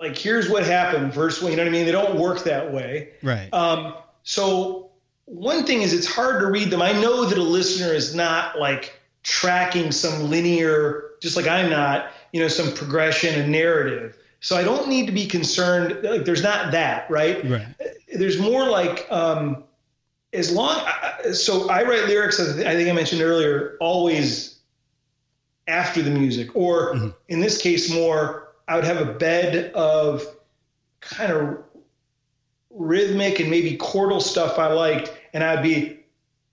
[0.00, 1.84] like here's what happened first you know what i mean?
[1.84, 3.10] They don't work that way.
[3.22, 3.52] Right.
[3.52, 4.90] Um, so
[5.26, 6.80] one thing is it's hard to read them.
[6.80, 12.12] I know that a listener is not like tracking some linear just like i'm not
[12.32, 16.42] you know some progression and narrative so i don't need to be concerned like there's
[16.42, 17.48] not that right?
[17.48, 17.66] Right.
[18.12, 19.62] There's more like um,
[20.32, 20.84] as long
[21.32, 24.60] so i write lyrics i think i mentioned earlier always
[25.70, 26.54] after the music.
[26.54, 27.08] Or mm-hmm.
[27.28, 30.24] in this case more I would have a bed of
[31.00, 31.58] kind of
[32.70, 35.99] rhythmic and maybe chordal stuff I liked, and I'd be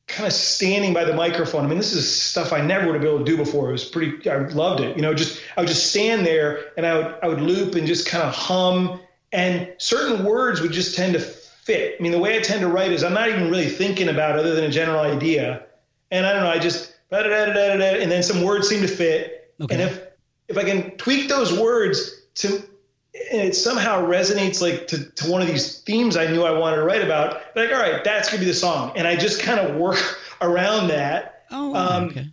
[0.07, 1.65] kind of standing by the microphone.
[1.65, 3.69] I mean, this is stuff I never would have been able to do before.
[3.69, 4.29] It was pretty.
[4.29, 4.95] I loved it.
[4.95, 7.85] You know, just I would just stand there and I would I would loop and
[7.85, 8.99] just kind of hum,
[9.31, 11.97] and certain words would just tend to fit.
[11.99, 14.39] I mean, the way I tend to write is I'm not even really thinking about
[14.39, 15.65] other than a general idea,
[16.11, 16.49] and I don't know.
[16.49, 19.75] I just and then some words seem to fit, okay.
[19.75, 20.01] and if
[20.47, 22.63] if I can tweak those words to
[23.31, 26.83] it somehow resonates like to, to one of these themes I knew I wanted to
[26.83, 28.93] write about, like, all right, that's gonna be the song.
[28.95, 29.99] And I just kind of work
[30.41, 31.45] around that.
[31.51, 32.27] Oh, um, okay.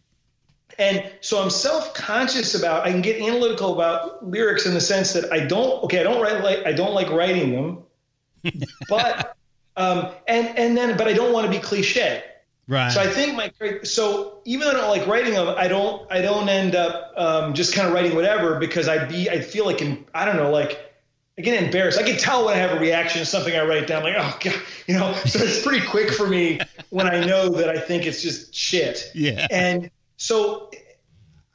[0.79, 5.33] And so I'm self-conscious about I can get analytical about lyrics in the sense that
[5.33, 9.37] I don't okay, I don't write like I don't like writing them, but
[9.77, 12.25] um and and then but I don't want to be cliche.
[12.66, 12.90] Right.
[12.90, 16.22] So I think my so even though I don't like writing them, I don't I
[16.22, 19.83] don't end up um, just kind of writing whatever because I'd be I feel like
[19.83, 20.92] in, I don't know like
[21.37, 21.98] I get embarrassed.
[21.98, 24.38] I can tell when I have a reaction to something I write down like oh
[24.40, 24.55] god
[24.87, 28.22] you know so it's pretty quick for me when I know that I think it's
[28.22, 29.11] just shit.
[29.14, 29.46] Yeah.
[29.50, 30.70] And so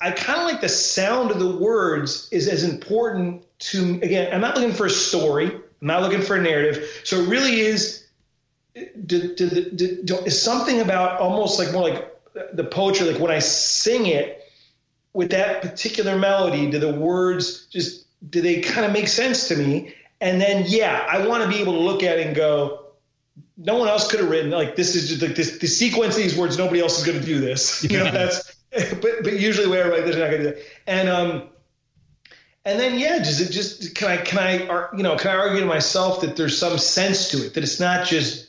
[0.01, 4.41] I kind of like the sound of the words is as important to again I'm
[4.41, 5.47] not looking for a story.
[5.47, 7.01] I'm not looking for a narrative.
[7.03, 7.98] So it really is
[9.07, 12.19] is something about almost like more like
[12.53, 14.43] the poetry, like when I sing it
[15.13, 19.55] with that particular melody, do the words just do they kind of make sense to
[19.55, 19.93] me?
[20.21, 22.85] And then yeah, I want to be able to look at it and go,
[23.57, 26.23] no one else could have written like this is just like this the sequence of
[26.23, 27.83] these words, nobody else is going to do this.
[27.89, 28.55] You know, that's
[29.01, 30.59] but but usually way I write this, not to do that.
[30.87, 31.49] And um
[32.65, 35.59] and then yeah, does it just can I can I you know can I argue
[35.61, 38.48] to myself that there's some sense to it that it's not just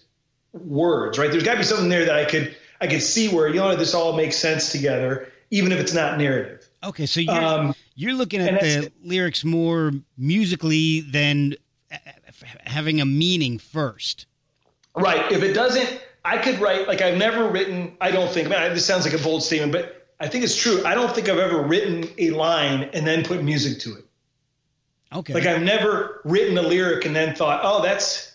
[0.52, 1.30] words, right?
[1.30, 3.74] There's got to be something there that I could I could see where you know
[3.76, 6.68] this all makes sense together, even if it's not narrative.
[6.82, 11.54] Okay, so you're um, you're looking at the lyrics more musically than
[12.64, 14.26] having a meaning first.
[14.96, 15.30] Right.
[15.30, 17.96] If it doesn't, I could write like I've never written.
[18.00, 18.48] I don't think.
[18.48, 20.82] Man, this sounds like a bold statement, but I think it's true.
[20.84, 24.04] I don't think I've ever written a line and then put music to it.
[25.12, 25.34] Okay.
[25.34, 28.30] Like I've never written a lyric and then thought, oh, that's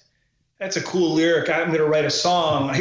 [0.60, 1.50] that's a cool lyric.
[1.50, 2.76] I'm going to write a song.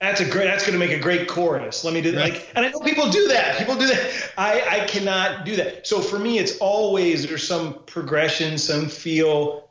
[0.00, 0.44] That's a great.
[0.44, 1.82] That's going to make a great chorus.
[1.82, 2.20] Let me do that.
[2.20, 2.32] Right.
[2.34, 3.56] Like, and I know people do that.
[3.56, 4.32] People do that.
[4.36, 5.86] I I cannot do that.
[5.86, 9.70] So for me, it's always there's some progression, some feel,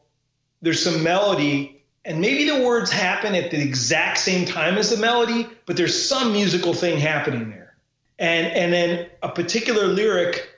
[0.64, 4.98] there's some melody, and maybe the words happen at the exact same time as the
[4.98, 7.76] melody, but there's some musical thing happening there.
[8.18, 10.50] And and then a particular lyric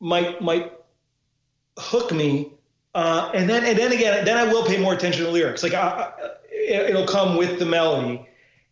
[0.00, 0.72] might might
[1.78, 2.52] hook me
[2.94, 5.62] uh, and then and then again, then I will pay more attention to lyrics.
[5.62, 6.12] Like I,
[6.50, 8.26] it, it'll come with the melody,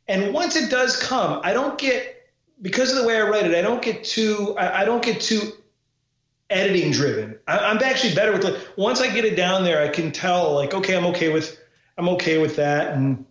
[0.08, 2.28] and once it does come, I don't get
[2.62, 3.54] because of the way I write it.
[3.54, 4.56] I don't get too.
[4.58, 5.52] I, I don't get too
[6.48, 7.38] editing driven.
[7.48, 10.54] I, am actually better with like once I get it down there, I can tell
[10.54, 11.58] like okay, I'm okay with
[11.98, 13.24] I'm okay with that, and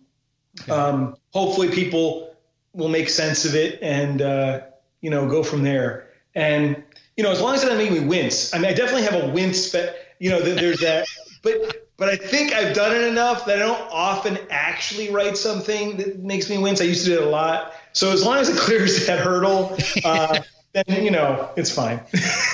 [0.62, 0.72] Okay.
[0.72, 2.34] Um, hopefully, people
[2.72, 4.60] will make sense of it and uh,
[5.00, 6.08] you know go from there.
[6.34, 6.82] And
[7.16, 8.54] you know, as long as it doesn't make me wince.
[8.54, 11.06] I mean, I definitely have a wince, but you know, there's that.
[11.42, 15.96] but but I think I've done it enough that I don't often actually write something
[15.96, 16.80] that makes me wince.
[16.80, 17.72] I used to do it a lot.
[17.92, 20.40] So as long as it clears that hurdle, uh,
[20.72, 22.00] then you know it's fine.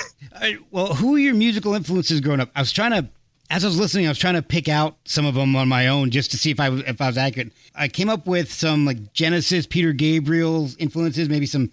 [0.71, 2.51] well, who are your musical influences growing up?
[2.55, 3.09] I was trying to,
[3.49, 5.87] as I was listening, I was trying to pick out some of them on my
[5.87, 7.51] own just to see if I was if I was accurate.
[7.75, 11.71] I came up with some like Genesis, Peter Gabriel's influences, maybe some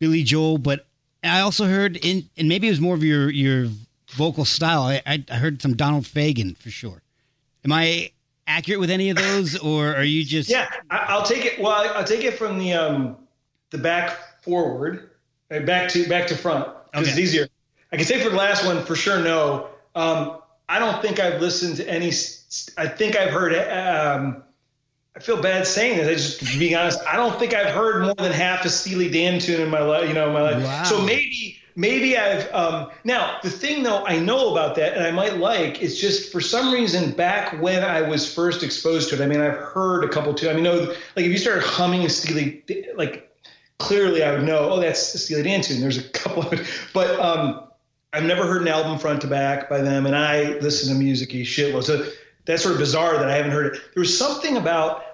[0.00, 0.86] Billy Joel, but
[1.22, 3.68] I also heard in, and maybe it was more of your your
[4.12, 4.82] vocal style.
[4.82, 7.02] I, I heard some Donald Fagen for sure.
[7.64, 8.10] Am I
[8.46, 10.48] accurate with any of those, or are you just?
[10.48, 11.60] Yeah, I'll take it.
[11.60, 13.16] Well, I'll take it from the um
[13.70, 15.10] the back forward,
[15.48, 17.10] back to back to front because okay.
[17.10, 17.48] it's easier.
[17.92, 19.20] I can say for the last one for sure.
[19.20, 20.38] No, um,
[20.68, 22.12] I don't think I've listened to any.
[22.76, 23.54] I think I've heard.
[23.54, 24.42] Um,
[25.14, 26.08] I feel bad saying this.
[26.08, 26.98] I just being honest.
[27.06, 30.08] I don't think I've heard more than half a Steely Dan tune in my life.
[30.08, 30.64] You know, in my life.
[30.64, 30.82] Wow.
[30.84, 35.10] So maybe maybe I've um, now the thing though I know about that and I
[35.10, 39.20] might like is just for some reason back when I was first exposed to it.
[39.20, 40.50] I mean, I've heard a couple too.
[40.50, 42.64] I mean, no, like if you started humming Steely,
[42.96, 43.30] like
[43.78, 44.70] clearly I would know.
[44.70, 45.80] Oh, that's the Steely Dan tune.
[45.80, 47.68] There's a couple of, it, but um,
[48.12, 51.32] I've never heard an album front to back by them, and I listen to music
[51.32, 51.84] a shitload.
[51.84, 52.06] So
[52.44, 53.82] that's sort of bizarre that I haven't heard it.
[53.94, 55.11] There was something about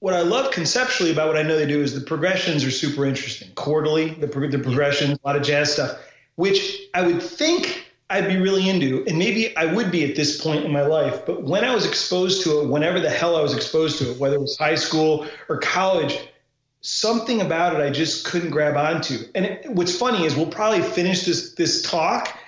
[0.00, 3.04] what I love conceptually about what I know they do is the progressions are super
[3.04, 3.50] interesting.
[3.54, 5.98] Quarterly, the, the progressions, a lot of jazz stuff,
[6.36, 10.40] which I would think I'd be really into, and maybe I would be at this
[10.40, 11.26] point in my life.
[11.26, 14.18] But when I was exposed to it, whenever the hell I was exposed to it,
[14.18, 16.18] whether it was high school or college,
[16.80, 19.24] something about it I just couldn't grab onto.
[19.34, 22.38] And it, what's funny is we'll probably finish this this talk,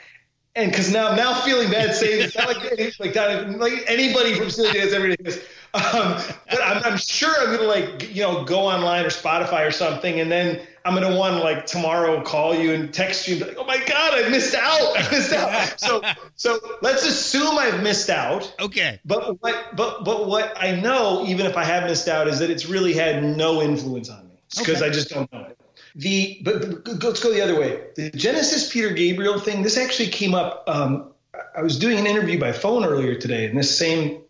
[0.55, 2.47] and because now now feeling bad saying it's not
[3.01, 5.45] like like, like anybody from Steely Dan has ever this
[5.75, 9.71] um, but I'm, I'm, sure I'm gonna like you know go online or Spotify or
[9.71, 13.47] something, and then I'm gonna want to like tomorrow call you and text you, and
[13.47, 15.81] like, oh my god, I missed out, I missed out.
[15.81, 16.03] so
[16.35, 18.53] so let's assume I've missed out.
[18.61, 19.01] Okay.
[19.05, 22.51] But what but but what I know, even if I have missed out, is that
[22.51, 24.87] it's really had no influence on me because okay.
[24.87, 25.59] I just don't know it.
[25.95, 27.83] The but, but, let's go the other way.
[27.97, 29.63] The Genesis Peter Gabriel thing.
[29.63, 30.65] This actually came up.
[30.69, 31.13] Um,
[31.57, 34.23] I was doing an interview by phone earlier today, and this same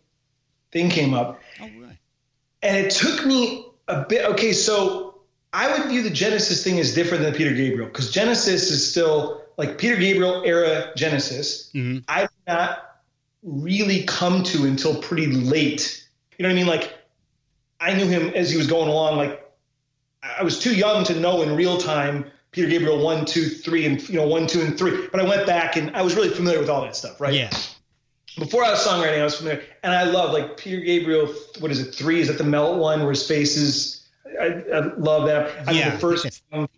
[0.73, 1.41] thing came up.
[1.61, 1.69] Oh.
[2.63, 4.25] And it took me a bit.
[4.31, 5.21] Okay, so
[5.53, 9.43] I would view the Genesis thing as different than Peter Gabriel because Genesis is still
[9.57, 11.71] like Peter Gabriel era Genesis.
[11.75, 11.99] Mm-hmm.
[12.09, 13.01] I did not
[13.43, 16.07] really come to until pretty late.
[16.39, 16.67] You know what I mean?
[16.67, 16.99] Like
[17.81, 19.17] I knew him as he was going along.
[19.17, 19.51] Like
[20.23, 24.07] I was too young to know in real time Peter Gabriel one, two, three, and
[24.09, 25.09] you know one, two, and three.
[25.11, 27.33] But I went back and I was really familiar with all that stuff, right?
[27.33, 27.51] Yeah
[28.39, 31.27] before I was songwriting, I was familiar, and I love like Peter Gabriel.
[31.59, 31.95] What is it?
[31.95, 32.21] Three?
[32.21, 34.09] Is that the Melt one where his face is?
[34.41, 35.69] I, I love that.
[35.69, 35.85] I yeah.
[35.85, 36.43] mean, the first.
[36.53, 36.69] Album,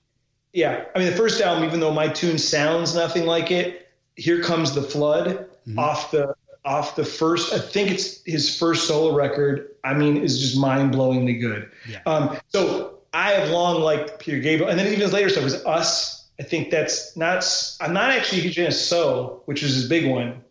[0.53, 4.43] yeah, I mean the first album, even though my tune sounds nothing like it, "Here
[4.43, 5.79] Comes the Flood" mm-hmm.
[5.79, 6.35] off the
[6.65, 7.53] off the first.
[7.53, 9.71] I think it's his first solo record.
[9.85, 11.71] I mean, is just mind blowingly good.
[11.89, 12.01] Yeah.
[12.07, 15.65] Um, so I have long liked Peter Gabriel, and then even his later stuff was
[15.67, 16.31] Us.
[16.41, 17.45] I think that's not.
[17.81, 20.43] I'm not actually a huge fan of So, which is his big one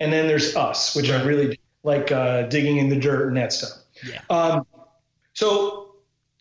[0.00, 1.20] and then there's us, which right.
[1.20, 3.70] I really like uh, digging in the dirt and that stuff.
[4.04, 4.20] Yeah.
[4.30, 4.66] Um,
[5.34, 5.94] so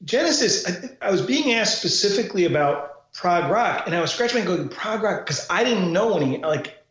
[0.04, 4.46] Genesis, I, I, was being asked specifically about prog rock, and I was scratching my
[4.46, 6.84] going prog rock because I didn't know any like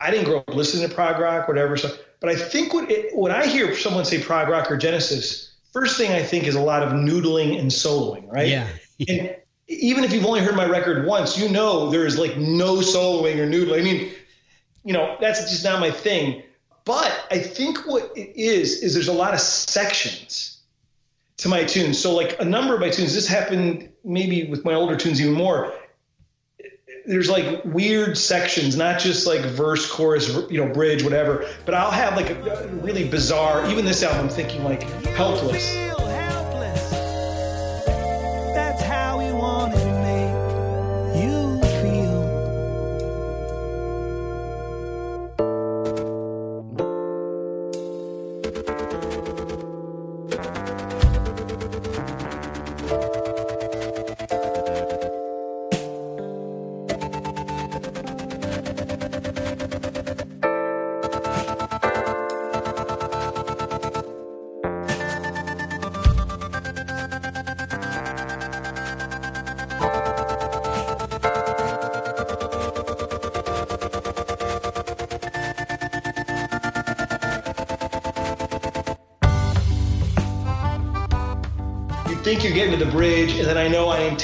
[0.00, 1.76] I didn't grow up listening to prog rock, whatever.
[1.76, 1.90] So,
[2.20, 5.96] but I think what it, when I hear someone say prog rock or Genesis, first
[5.96, 8.48] thing I think is a lot of noodling and soloing, right?
[8.48, 8.68] Yeah.
[9.08, 9.36] and
[9.68, 13.38] even if you've only heard my record once, you know there is like no soloing
[13.38, 13.80] or noodling.
[13.80, 14.12] I mean,
[14.84, 16.42] you know, that's just not my thing.
[16.84, 20.60] But I think what it is is there's a lot of sections
[21.38, 21.98] to my tunes.
[21.98, 25.32] So like a number of my tunes, this happened maybe with my older tunes even
[25.32, 25.72] more.
[27.06, 31.46] There's like weird sections, not just like verse, chorus, you know, bridge, whatever.
[31.64, 33.66] But I'll have like a really bizarre.
[33.70, 34.82] Even this album, thinking like
[35.16, 35.74] helpless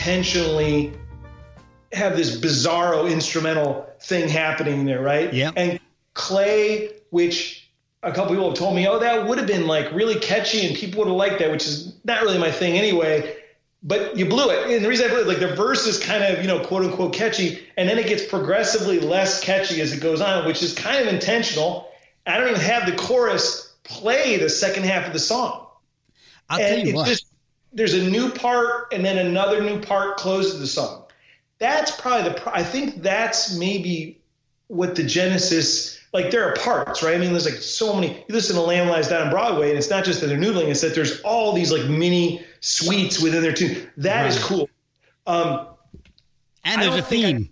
[0.00, 0.92] intentionally
[1.92, 5.32] have this bizarro instrumental thing happening there, right?
[5.32, 5.50] Yeah.
[5.56, 5.78] And
[6.14, 7.68] Clay, which
[8.02, 10.74] a couple people have told me, oh, that would have been like really catchy and
[10.74, 13.36] people would have liked that, which is not really my thing anyway.
[13.82, 14.70] But you blew it.
[14.70, 16.84] And the reason I blew it, like the verse is kind of, you know, quote
[16.84, 20.74] unquote catchy, and then it gets progressively less catchy as it goes on, which is
[20.74, 21.90] kind of intentional.
[22.26, 25.66] I don't even have the chorus play the second half of the song.
[26.48, 27.06] I'll and tell you what.
[27.06, 27.29] just
[27.72, 31.04] there's a new part and then another new part closes the song.
[31.58, 34.20] That's probably the I think that's maybe
[34.68, 37.14] what the genesis like there are parts, right?
[37.14, 38.08] I mean, there's like so many.
[38.08, 40.66] You listen to Lamb Lies Down on Broadway, and it's not just that they're noodling;
[40.68, 43.88] it's that there's all these like mini suites within their tune.
[43.96, 44.44] That is Right.
[44.44, 44.68] cool.
[45.28, 45.68] Um,
[46.64, 47.50] and there's a don't I- theme.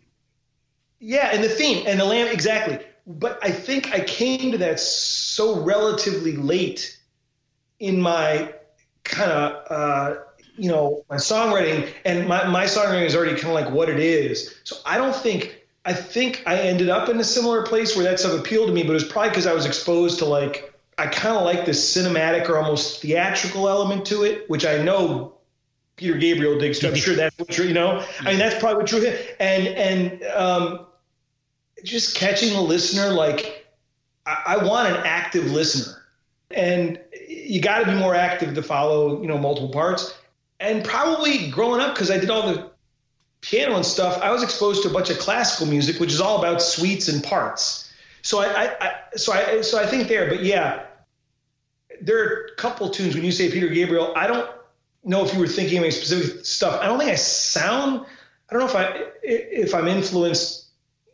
[0.99, 2.79] yeah, and the theme and the lamb exactly.
[3.07, 6.99] But I think I came to that so relatively late
[7.79, 8.53] in my
[9.09, 10.17] kind of uh,
[10.57, 13.99] you know my songwriting, and my my songwriting is already kind of like what it
[13.99, 14.61] is.
[14.65, 18.21] So I don't think I think I ended up in a similar place where that
[18.21, 21.07] stuff appealed to me, but it was probably because I was exposed to like I
[21.07, 25.35] kind of like this cinematic or almost theatrical element to it, which I know
[25.97, 26.89] Peter Gabriel digs too.
[26.89, 28.05] I'm sure that's what you know.
[28.21, 29.37] I mean, that's probably what Drew hit.
[29.41, 30.87] And and um,
[31.85, 33.67] just catching the listener, like
[34.27, 36.03] I, I want an active listener,
[36.51, 37.01] and
[37.49, 40.15] you got to be more active to follow, you know, multiple parts.
[40.61, 42.71] And probably growing up, because I did all the
[43.41, 46.39] piano and stuff, I was exposed to a bunch of classical music, which is all
[46.39, 47.91] about suites and parts.
[48.23, 50.83] So I, I, I so I, so I think there, but yeah,
[52.03, 54.13] there are a couple tunes when you say Peter Gabriel.
[54.15, 54.51] I don't
[55.05, 56.81] know if you were thinking of any specific stuff.
[56.83, 58.05] I don't think I sound.
[58.51, 60.67] I don't know if I if I'm influenced,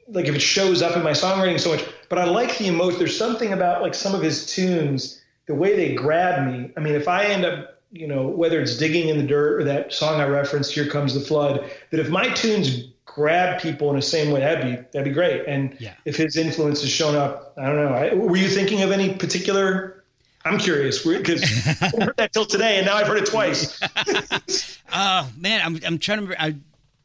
[0.09, 1.85] like if it shows up in my songwriting so much.
[2.09, 2.99] But I like the emotion.
[2.99, 6.70] There's something about like some of his tunes, the way they grab me.
[6.76, 9.64] I mean, if I end up, you know, whether it's digging in the dirt or
[9.64, 13.97] that song I referenced, "Here Comes the Flood," that if my tunes grab people in
[13.97, 15.45] the same way, that'd be that'd be great.
[15.47, 15.95] And Yeah.
[16.05, 17.88] if his influence has shown up, I don't know.
[17.95, 20.05] I, were you thinking of any particular?
[20.47, 21.42] I'm curious because
[21.82, 23.80] I heard that till today, and now I've heard it twice.
[24.97, 26.22] Oh man, I'm I'm trying to.
[26.26, 26.36] remember.
[26.38, 26.55] I,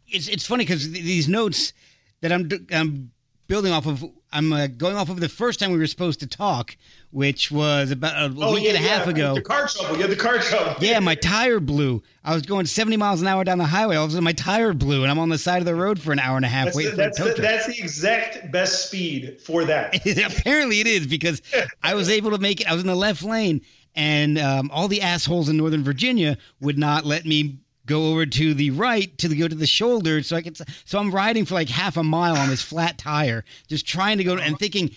[0.07, 1.73] it's it's funny because these notes
[2.21, 3.11] that I'm I'm
[3.47, 4.03] building off of.
[4.31, 6.77] I'm uh, going off of the first time we were supposed to talk,
[7.11, 9.31] which was about a week and a half ago.
[9.31, 9.95] Oh, The car trouble.
[9.95, 10.75] You had the car trouble.
[10.81, 12.03] Yeah, my tire blew.
[12.23, 13.95] I was going 70 miles an hour down the highway.
[13.95, 15.99] All of a sudden, my tire blew, and I'm on the side of the road
[15.99, 18.85] for an hour and a half That's, waiting the, that's, the, that's the exact best
[18.85, 19.95] speed for that.
[20.37, 21.41] Apparently, it is because
[21.81, 22.69] I was able to make it.
[22.69, 23.61] I was in the left lane,
[23.95, 27.57] and um, all the assholes in Northern Virginia would not let me
[27.89, 30.55] go over to the right to the, go to the shoulder, so I can.
[30.85, 34.23] So I'm riding for like half a mile on this flat tire, just trying to
[34.23, 34.91] go and thinking,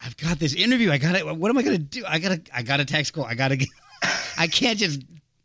[0.00, 0.90] I've got this interview.
[0.90, 2.04] I got to What am I to do?
[2.06, 2.56] I got to.
[2.56, 3.24] I got a text call.
[3.24, 3.66] I got to.
[4.38, 5.00] I can't just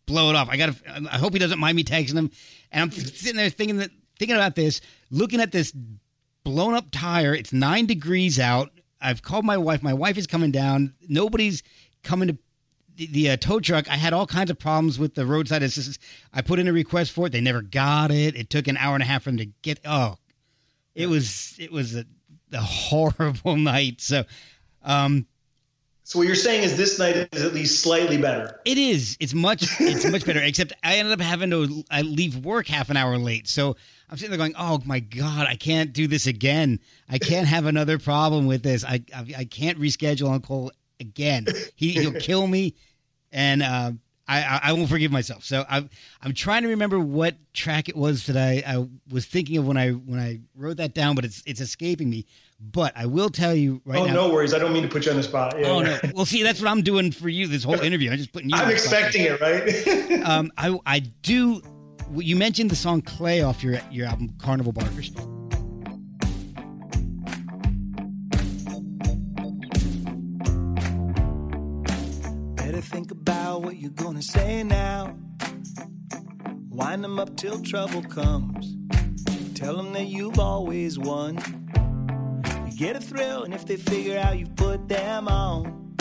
[0.05, 0.49] blow it off.
[0.49, 1.07] I got to.
[1.11, 2.31] I hope he doesn't mind me texting him.
[2.71, 5.71] And I'm sitting there thinking that thinking about this, looking at this
[6.43, 7.33] blown up tire.
[7.35, 8.71] It's nine degrees out.
[8.99, 9.83] I've called my wife.
[9.83, 10.93] My wife is coming down.
[11.07, 11.61] Nobody's
[12.03, 12.37] coming to
[12.95, 13.89] the, the uh, tow truck.
[13.89, 15.99] I had all kinds of problems with the roadside assistance.
[16.33, 17.31] I put in a request for it.
[17.31, 18.35] They never got it.
[18.35, 19.79] It took an hour and a half for them to get.
[19.85, 20.17] Oh,
[20.95, 22.05] it was it was a,
[22.51, 24.01] a horrible night.
[24.01, 24.23] So,
[24.83, 25.25] um,
[26.03, 28.59] So what you're saying is this night is at least slightly better.
[28.65, 29.17] It is.
[29.19, 29.63] It's much.
[29.79, 30.41] It's much better.
[30.41, 33.47] Except I ended up having to I leave work half an hour late.
[33.47, 33.75] So
[34.09, 36.79] I'm sitting there going, "Oh my god, I can't do this again.
[37.09, 38.83] I can't have another problem with this.
[38.83, 41.47] I I, I can't reschedule on Cole again.
[41.75, 42.75] He, he'll kill me,
[43.31, 43.91] and uh,
[44.27, 45.43] I, I won't forgive myself.
[45.43, 45.89] So I'm
[46.21, 49.77] I'm trying to remember what track it was that I, I was thinking of when
[49.77, 52.25] I when I wrote that down, but it's it's escaping me.
[52.59, 54.13] But I will tell you right oh, now.
[54.13, 54.53] no worries.
[54.53, 55.59] I don't mean to put you on the spot.
[55.59, 55.99] Yeah, Oh yeah.
[56.03, 56.11] no!
[56.15, 58.09] Well, see, that's what I'm doing for you this whole interview.
[58.09, 58.55] I'm just putting you.
[58.59, 59.01] I'm the spot.
[59.01, 60.23] expecting it, right?
[60.25, 61.61] Um, I I do.
[62.13, 65.11] You mentioned the song "Clay" off your your album Carnival Barkers.
[72.83, 75.15] Think about what you're gonna say now.
[76.69, 78.75] Wind them up till trouble comes.
[79.55, 81.37] Tell them that you've always won.
[82.67, 85.95] You get a thrill, and if they figure out you put them on,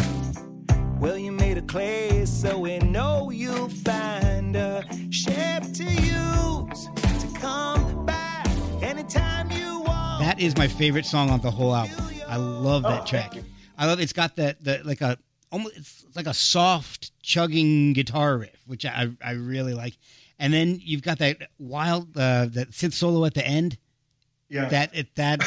[0.99, 6.89] well, you made a clay, so we know you'll find a shape to use
[7.20, 8.49] to come back
[8.83, 10.20] anytime you want.
[10.20, 11.97] That is my favorite song on the whole album.
[12.28, 13.35] I love that Oh, track.
[13.76, 15.18] I love it's got that the like a
[15.53, 19.94] almost it's like a soft chugging guitar riff, which I I really like.
[20.38, 23.76] And then you've got that wild uh, that synth solo at the end.
[24.48, 24.68] yeah.
[24.68, 25.42] That it that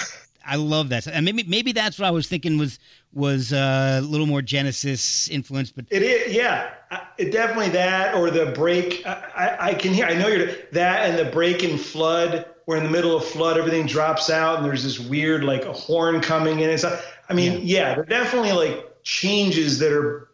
[0.45, 2.79] I love that, and maybe maybe that's what I was thinking was
[3.13, 6.71] was uh, a little more Genesis influence, but it is, yeah,
[7.17, 9.05] it definitely that or the break.
[9.05, 10.05] I, I, I, can hear.
[10.05, 12.45] I know you're that and the break in flood.
[12.67, 15.73] We're in the middle of flood, everything drops out, and there's this weird like a
[15.73, 16.69] horn coming in.
[16.69, 20.29] It's, I mean, yeah, yeah they're definitely like changes that are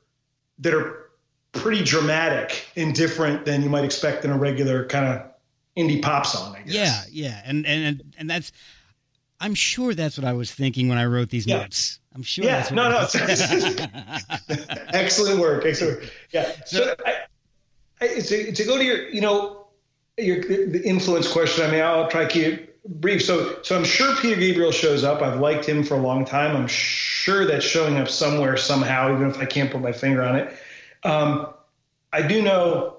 [0.60, 1.12] that are
[1.52, 5.22] pretty dramatic and different than you might expect in a regular kind of
[5.78, 6.56] indie pop song.
[6.56, 6.74] I guess.
[6.74, 8.52] Yeah, yeah, and and and that's.
[9.44, 11.62] I'm sure that's what I was thinking when I wrote these yeah.
[11.62, 12.00] notes.
[12.14, 12.46] I'm sure.
[12.46, 12.68] Yeah.
[12.72, 13.08] no, no.
[14.94, 15.66] excellent work.
[15.66, 16.02] Excellent.
[16.02, 16.12] Work.
[16.32, 16.52] Yeah.
[16.68, 17.16] So, so I,
[18.02, 19.66] I, to, to go to your, you know,
[20.20, 21.66] your the influence question.
[21.66, 23.24] I mean, I'll try to keep brief.
[23.24, 25.22] So, so I'm sure Peter Gabriel shows up.
[25.22, 26.56] I've liked him for a long time.
[26.56, 30.36] I'm sure that's showing up somewhere somehow, even if I can't put my finger on
[30.36, 30.54] it.
[31.04, 31.54] Um,
[32.14, 32.98] I do know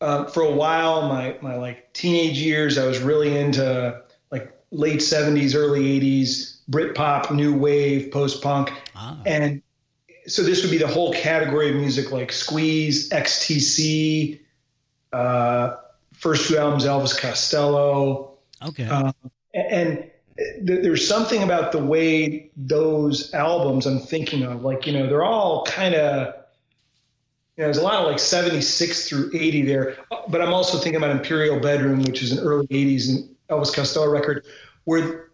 [0.00, 5.00] uh, for a while, my my like teenage years, I was really into like late
[5.00, 9.20] '70s, early '80s Britpop, new wave, post punk, ah.
[9.26, 9.62] and
[10.26, 14.38] so this would be the whole category of music like Squeeze, XTC,
[15.12, 15.76] uh,
[16.12, 18.27] first two albums, Elvis Costello.
[18.62, 18.86] Okay.
[18.86, 19.14] Um,
[19.54, 25.06] and th- there's something about the way those albums I'm thinking of, like you know,
[25.06, 26.34] they're all kind of.
[27.56, 29.96] You know, there's a lot of like 76 through 80 there,
[30.28, 34.08] but I'm also thinking about Imperial Bedroom, which is an early 80s and Elvis Costello
[34.08, 34.46] record,
[34.84, 35.28] where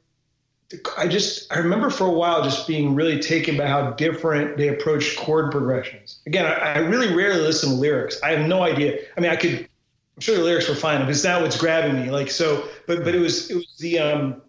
[0.96, 4.68] I just I remember for a while just being really taken by how different they
[4.68, 6.20] approached chord progressions.
[6.26, 8.20] Again, I, I, really rarely listen to lyrics.
[8.22, 8.98] I have no idea.
[9.16, 9.68] I mean, I could.
[10.16, 12.10] I'm sure the lyrics were fine, but it's not what's grabbing me.
[12.10, 14.42] Like so, but but it was it was the um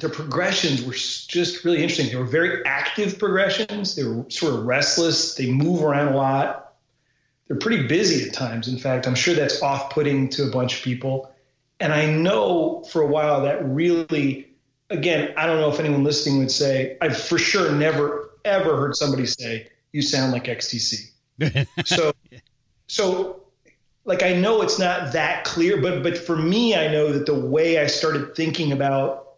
[0.00, 2.08] the progressions were just really interesting.
[2.08, 3.94] They were very active progressions.
[3.94, 5.34] They were sort of restless.
[5.36, 6.74] They move around a lot.
[7.46, 8.66] They're pretty busy at times.
[8.66, 11.30] In fact, I'm sure that's off-putting to a bunch of people.
[11.78, 14.54] And I know for a while that really
[14.90, 18.96] again, I don't know if anyone listening would say, I've for sure never, ever heard
[18.96, 21.10] somebody say, you sound like XTC.
[21.84, 22.12] so,
[22.86, 23.43] so
[24.04, 27.34] like, I know it's not that clear, but, but for me, I know that the
[27.34, 29.36] way I started thinking about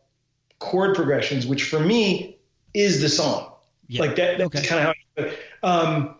[0.58, 2.38] chord progressions, which for me
[2.74, 3.52] is the song,
[3.88, 4.00] yeah.
[4.00, 4.66] like that, that's okay.
[4.66, 6.14] kind of how, um,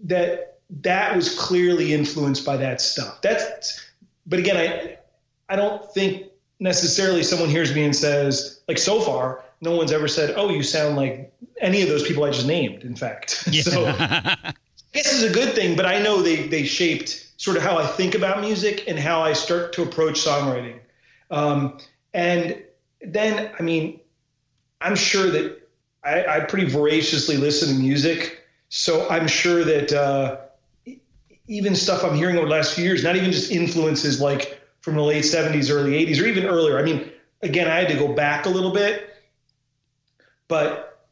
[0.00, 3.20] that, that was clearly influenced by that stuff.
[3.22, 3.84] That's,
[4.26, 4.98] but again, I,
[5.52, 6.26] I don't think
[6.60, 10.62] necessarily someone hears me and says, like so far, no one's ever said, "Oh, you
[10.62, 13.62] sound like any of those people I just named." In fact, yeah.
[13.62, 14.52] so
[14.92, 15.76] guess is a good thing.
[15.76, 19.22] But I know they they shaped sort of how I think about music and how
[19.22, 20.80] I start to approach songwriting.
[21.30, 21.78] Um,
[22.12, 22.62] and
[23.00, 24.00] then, I mean,
[24.80, 25.68] I'm sure that
[26.04, 30.38] I, I, pretty voraciously listen to music, so I'm sure that uh,
[31.46, 34.94] even stuff I'm hearing over the last few years, not even just influences like from
[34.94, 36.78] the late 70s, early 80s, or even earlier.
[36.78, 37.10] I mean,
[37.42, 39.10] again, I had to go back a little bit,
[40.48, 41.06] but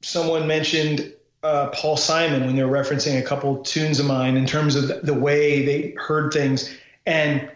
[0.00, 1.11] someone mentioned
[1.42, 5.14] uh, Paul Simon when they're referencing a couple tunes of mine in terms of the
[5.14, 6.74] way they heard things.
[7.06, 7.50] And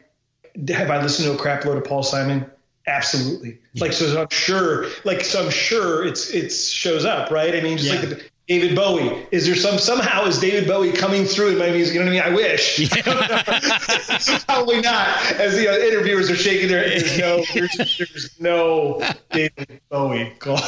[0.69, 2.51] have I listened to a crap load of Paul Simon?
[2.89, 3.59] Absolutely.
[3.79, 4.87] Like so, I'm sure.
[5.05, 7.55] Like so, I'm sure it's it shows up, right?
[7.55, 8.01] I mean, just yeah.
[8.01, 9.27] like the, David Bowie.
[9.33, 11.95] Is there some somehow is David Bowie coming through in my music?
[11.95, 12.33] You know what I mean?
[12.33, 12.79] I wish.
[12.79, 14.39] Yeah.
[14.47, 15.09] Probably not.
[15.33, 20.33] As the uh, interviewers are shaking their heads, there's no, there's, there's no David Bowie
[20.39, 20.57] call.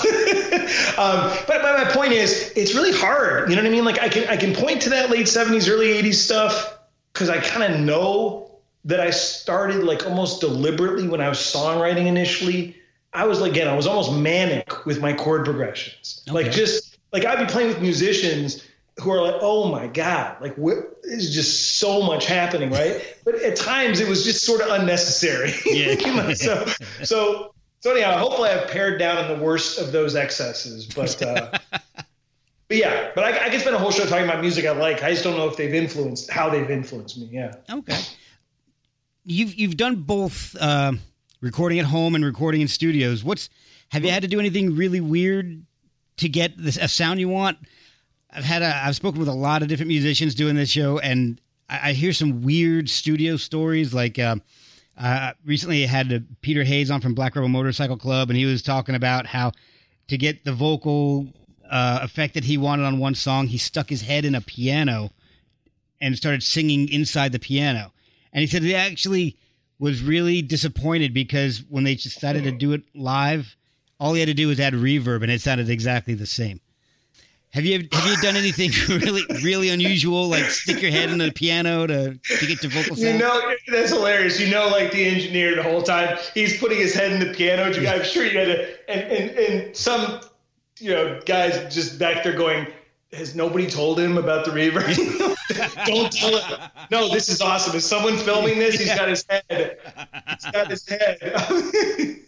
[0.99, 3.49] um, but, but my point is, it's really hard.
[3.49, 3.85] You know what I mean?
[3.85, 6.81] Like I can I can point to that late '70s, early '80s stuff
[7.13, 8.51] because I kind of know
[8.87, 12.75] that I started like almost deliberately when I was songwriting initially.
[13.13, 16.23] I was like, again, I was almost manic with my chord progressions.
[16.29, 16.45] Okay.
[16.45, 18.65] Like just like I'd be playing with musicians
[19.01, 23.17] who are like, oh my God, like there's just so much happening, right?
[23.25, 25.53] but at times it was just sort of unnecessary.
[25.67, 25.93] Yeah.
[26.07, 26.67] you know, so,
[27.05, 31.51] so, so anyhow, hopefully I've pared down on the worst of those excesses, but, uh,
[31.71, 35.03] but yeah, but I, I can spend a whole show talking about music I like.
[35.03, 37.29] I just don't know if they've influenced how they've influenced me.
[37.31, 37.55] Yeah.
[37.71, 38.01] Okay.
[39.25, 40.93] You've, you've done both, uh,
[41.41, 43.23] recording at home and recording in studios.
[43.23, 43.51] What's,
[43.91, 45.65] have you had to do anything really weird
[46.19, 47.59] to get this, a sound you want.
[48.31, 51.41] I've had a, I've spoken with a lot of different musicians doing this show, and
[51.69, 53.95] I, I hear some weird studio stories.
[53.95, 54.37] Like uh,
[54.97, 58.45] uh, recently, I had uh, Peter Hayes on from Black Rebel Motorcycle Club, and he
[58.45, 59.53] was talking about how
[60.09, 61.29] to get the vocal
[61.71, 65.11] uh, effect that he wanted on one song, he stuck his head in a piano
[66.01, 67.93] and started singing inside the piano.
[68.33, 69.37] And he said he actually
[69.79, 73.57] was really disappointed because when they decided to do it live,
[74.01, 76.61] all he had to do was add reverb, and it sounded exactly the same.
[77.51, 81.33] Have you have you done anything really really unusual, like stick your head in the
[81.33, 83.15] piano to, to get to vocal sound?
[83.15, 84.39] You know, that's hilarious.
[84.39, 87.65] You know, like the engineer the whole time he's putting his head in the piano.
[87.65, 90.21] I'm sure you had to, and, and, and some
[90.81, 92.67] you know, guys just back there going,
[93.13, 94.87] has nobody told him about the reverb?
[95.87, 96.71] Don't tell him.
[96.91, 97.75] No, this is awesome.
[97.77, 98.79] Is someone filming this?
[98.79, 99.79] He's got his head.
[100.29, 102.21] He's got his head.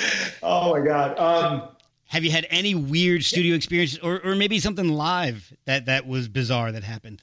[0.42, 1.18] oh my god.
[1.18, 1.68] Um,
[2.06, 6.28] Have you had any weird studio experiences, or, or maybe something live that that was
[6.28, 7.22] bizarre that happened?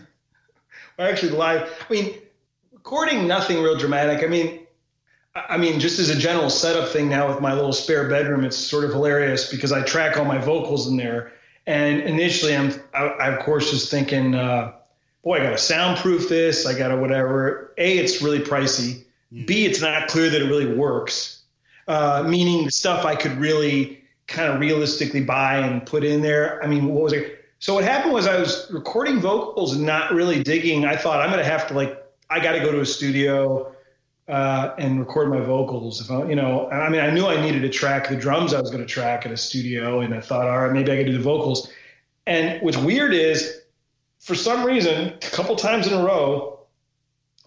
[0.98, 1.70] actually, live.
[1.88, 2.14] I mean,
[2.72, 4.24] recording nothing real dramatic.
[4.24, 4.66] I mean,
[5.34, 8.56] I mean, just as a general setup thing now with my little spare bedroom, it's
[8.56, 11.32] sort of hilarious because I track all my vocals in there.
[11.66, 14.72] And initially, I'm, I, I of course, was thinking, uh,
[15.22, 16.66] boy, I got to soundproof this.
[16.66, 17.72] I got to whatever.
[17.78, 19.04] A, it's really pricey.
[19.32, 19.46] Mm.
[19.46, 21.39] B, it's not clear that it really works.
[21.90, 26.62] Uh, meaning stuff I could really kind of realistically buy and put in there.
[26.62, 27.44] I mean, what was it?
[27.58, 30.84] So what happened was I was recording vocals not really digging.
[30.84, 31.92] I thought I'm going to have to like,
[32.30, 33.74] I got to go to a studio
[34.28, 36.00] uh, and record my vocals.
[36.00, 38.60] If I, you know, I mean, I knew I needed to track the drums I
[38.60, 41.06] was going to track at a studio, and I thought, all right, maybe I could
[41.06, 41.72] do the vocals.
[42.26, 43.62] And what's weird is,
[44.20, 46.60] for some reason, a couple times in a row,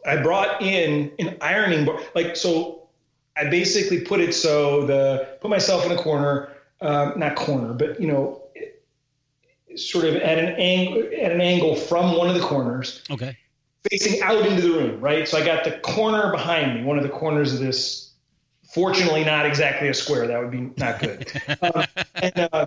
[0.06, 2.02] I brought in an ironing board.
[2.14, 2.83] Like, so
[3.36, 8.00] I basically put it so the put myself in a corner, um, not corner, but
[8.00, 8.44] you know,
[9.76, 13.04] sort of at an angle at an angle from one of the corners.
[13.10, 13.38] Okay
[13.90, 15.28] facing out into the room, right?
[15.28, 18.12] So I got the corner behind me, one of the corners of this.
[18.74, 20.26] Fortunately, not exactly a square.
[20.26, 21.32] That would be not good.
[21.62, 21.84] um,
[22.16, 22.66] and, uh,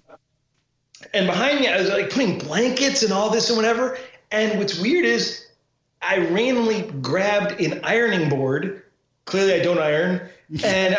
[1.12, 3.98] and behind me, I was like putting blankets and all this and whatever.
[4.30, 5.46] And what's weird is
[6.02, 8.84] I randomly grabbed an ironing board.
[9.26, 10.28] Clearly, I don't iron,
[10.64, 10.94] and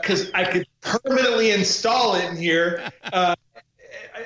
[0.00, 3.34] because uh, I could permanently install it in here, uh,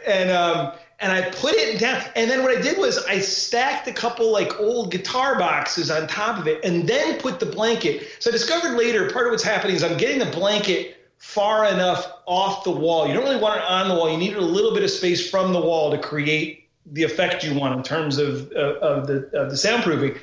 [0.07, 2.03] and um, and I put it down.
[2.17, 6.09] And then what I did was I stacked a couple like old guitar boxes on
[6.09, 8.09] top of it and then put the blanket.
[8.19, 12.11] So I discovered later part of what's happening is I'm getting the blanket far enough
[12.27, 13.07] off the wall.
[13.07, 14.11] You don't really want it on the wall.
[14.11, 17.55] You need a little bit of space from the wall to create the effect you
[17.55, 20.19] want in terms of, of the of the soundproofing.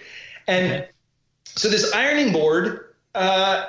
[0.47, 0.85] And
[1.45, 2.84] so this ironing board
[3.15, 3.65] uh,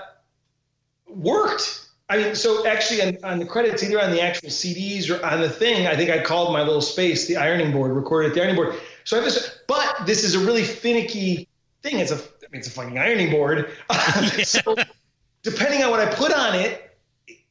[1.09, 5.25] worked I mean, so actually on, on, the credits, either on the actual CDs or
[5.25, 8.35] on the thing, I think I called my little space the ironing board, recorded at
[8.35, 8.77] the ironing board.
[9.03, 11.49] So I have this, but this is a really finicky
[11.83, 11.99] thing.
[11.99, 13.73] It's a, I mean, it's a fucking ironing board.
[14.45, 14.77] so
[15.43, 16.97] depending on what I put on it,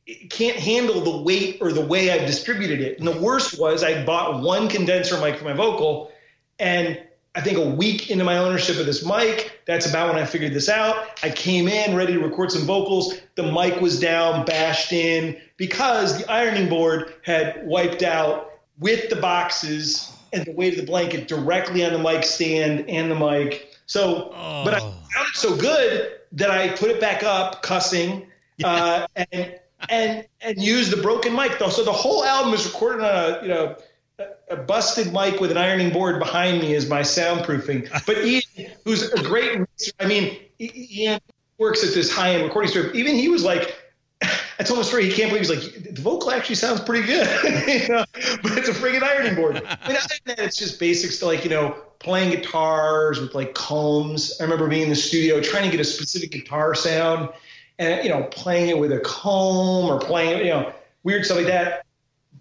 [0.08, 3.00] it can't handle the weight or the way I've distributed it.
[3.00, 6.12] And the worst was I bought one condenser mic for my vocal
[6.60, 6.98] and
[7.36, 10.54] I think a week into my ownership of this mic, that's about when I figured
[10.54, 11.20] this out.
[11.22, 13.16] I came in ready to record some vocals.
[13.36, 19.18] The mic was down, bashed in, because the ironing board had wiped out with the
[19.18, 23.76] boxes and the weight of the blanket directly on the mic stand and the mic.
[23.86, 24.64] So, oh.
[24.64, 24.94] but I oh.
[25.14, 28.28] found it so good that I put it back up, cussing,
[28.64, 29.60] uh, and
[29.90, 31.70] and and used the broken mic though.
[31.70, 33.76] So the whole album is recorded on a you know
[34.50, 37.90] a busted mic with an ironing board behind me is my soundproofing.
[38.06, 38.44] But Ian,
[38.84, 39.60] who's a great,
[40.00, 41.20] I mean, Ian
[41.58, 42.92] works at this high end recording studio.
[42.94, 43.76] Even he was like,
[44.22, 45.06] I told him a story.
[45.06, 47.28] He can't believe he's like, the vocal actually sounds pretty good,
[47.68, 48.06] you know?
[48.42, 49.56] but it's a friggin' ironing board.
[49.56, 53.54] Mean, other than that, it's just basics to like, you know, playing guitars with like
[53.54, 54.38] combs.
[54.40, 57.30] I remember being in the studio trying to get a specific guitar sound
[57.80, 61.48] and, you know, playing it with a comb or playing you know, weird stuff like
[61.48, 61.86] that.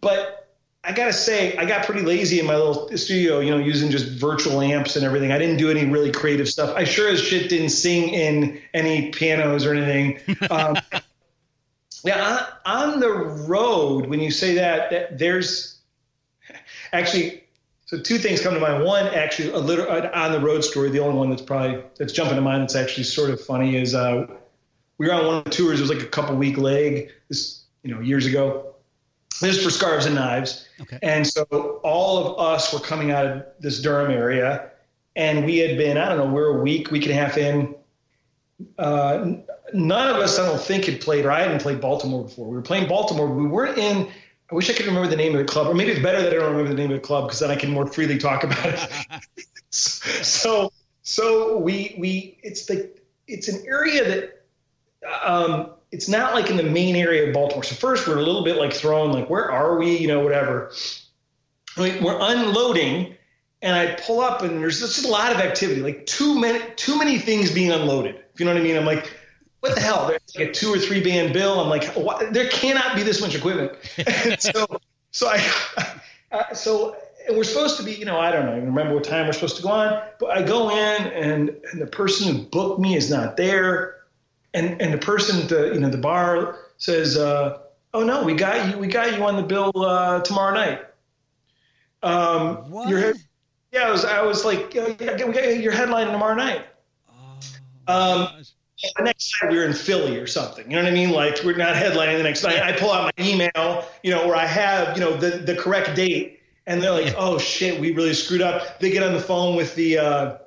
[0.01, 0.44] But
[0.87, 4.07] I gotta say, I got pretty lazy in my little studio, you know, using just
[4.07, 5.33] virtual amps and everything.
[5.33, 6.75] I didn't do any really creative stuff.
[6.77, 10.37] I sure as shit didn't sing in any pianos or anything.
[10.51, 10.77] Um,
[12.05, 15.79] yeah, on, the road, when you say that, that, there's
[16.93, 17.45] actually
[17.87, 18.85] so two things come to mind.
[18.85, 20.91] One, actually, a little uh, on the road story.
[20.91, 23.95] The only one that's probably that's jumping to mind that's actually sort of funny is
[23.95, 24.27] uh,
[24.99, 25.79] we were on one of the tours.
[25.79, 28.74] It was like a couple week leg, this you know years ago
[29.41, 30.69] this is for scarves and knives.
[30.81, 30.99] Okay.
[31.03, 31.45] And so
[31.83, 34.71] all of us were coming out of this Durham area,
[35.17, 37.75] and we had been, I don't know, we're a week, week and a half in.
[38.79, 39.33] Uh,
[39.73, 42.47] none of us, I don't think, had played, or I hadn't played Baltimore before.
[42.47, 43.29] We were playing Baltimore.
[43.29, 44.09] We weren't in,
[44.51, 46.33] I wish I could remember the name of the club, or maybe it's better that
[46.33, 48.45] I don't remember the name of the club because then I can more freely talk
[48.45, 48.89] about it.
[49.71, 50.73] so,
[51.03, 52.91] so we, we, it's the,
[53.27, 54.45] it's an area that,
[55.25, 57.63] um, it's not like in the main area of Baltimore.
[57.63, 59.97] So first we're a little bit like thrown, like where are we?
[59.97, 60.73] You know, whatever.
[61.77, 63.15] We're unloading,
[63.63, 66.99] and I pull up, and there's just a lot of activity, like too many too
[66.99, 68.17] many things being unloaded.
[68.35, 68.77] If you know what I mean?
[68.77, 69.17] I'm like,
[69.61, 70.09] what the hell?
[70.09, 71.61] There's like a two or three band bill.
[71.61, 72.33] I'm like, what?
[72.33, 73.73] there cannot be this much equipment.
[74.41, 74.67] so
[75.13, 76.01] so I
[76.33, 76.97] uh, so
[77.31, 79.63] we're supposed to be, you know, I don't know, remember what time we're supposed to
[79.63, 83.37] go on, but I go in and, and the person who booked me is not
[83.37, 84.04] there
[84.55, 87.59] and and the person at the you know the bar says, uh,
[87.93, 88.79] "Oh no, we got you.
[88.79, 90.81] We got you on the bill uh, tomorrow night."
[92.03, 92.89] Um, What?
[92.89, 93.13] Your,
[93.73, 94.05] yeah, I was.
[94.05, 96.65] I was like, "Yeah, we got your headline tomorrow night."
[97.87, 98.29] Um,
[98.97, 100.71] the next night we were in Philly or something.
[100.71, 101.11] You know what I mean?
[101.11, 102.63] Like we're not headlining the next night.
[102.63, 105.95] I pull out my email, you know, where I have, you know, the, the correct
[105.95, 106.41] date.
[106.67, 108.81] And they're like, oh shit, we really screwed up.
[108.81, 110.39] They get on the phone with the uh,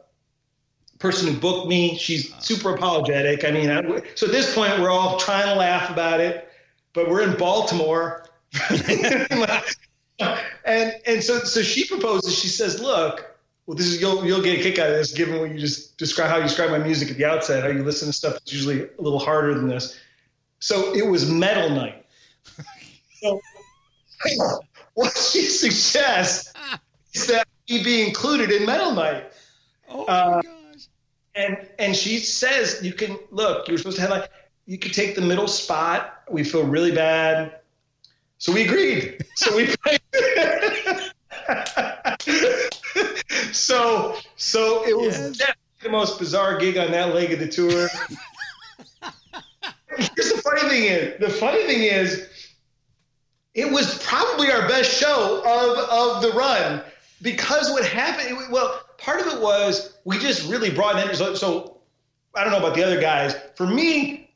[1.00, 1.98] person who booked me.
[1.98, 3.46] She's super apologetic.
[3.46, 3.82] I mean, I,
[4.16, 6.50] so at this point, we're all trying to laugh about it,
[6.94, 8.26] but we're in Baltimore.
[10.66, 12.38] and and so so she proposes.
[12.38, 13.38] She says, "Look,
[13.68, 15.98] well, this is you'll you'll get a kick out of this, given what you just
[15.98, 17.64] describe how you describe my music at the outset.
[17.64, 20.00] How you listen to stuff that's usually a little harder than this.
[20.60, 22.06] So it was metal night.
[23.22, 23.42] so
[24.94, 26.54] what she suggests
[27.14, 29.32] is that he be included in metal night.
[29.90, 30.42] Oh Uh,
[31.38, 33.68] and and she says you can look.
[33.68, 34.30] You're supposed to have like
[34.66, 36.24] You can take the middle spot.
[36.30, 37.60] We feel really bad,
[38.38, 39.24] so we agreed.
[39.36, 40.02] So we played.
[43.54, 45.38] so so it was Yes.
[45.38, 47.88] definitely the most bizarre gig on that leg of the tour.
[49.98, 52.30] Here's the funny thing is the funny thing is
[53.54, 56.82] it was probably our best show of of the run
[57.22, 61.16] because what happened well part of it was we just really brought in.
[61.16, 61.78] So, so
[62.36, 63.36] i don't know about the other guys.
[63.56, 64.30] For me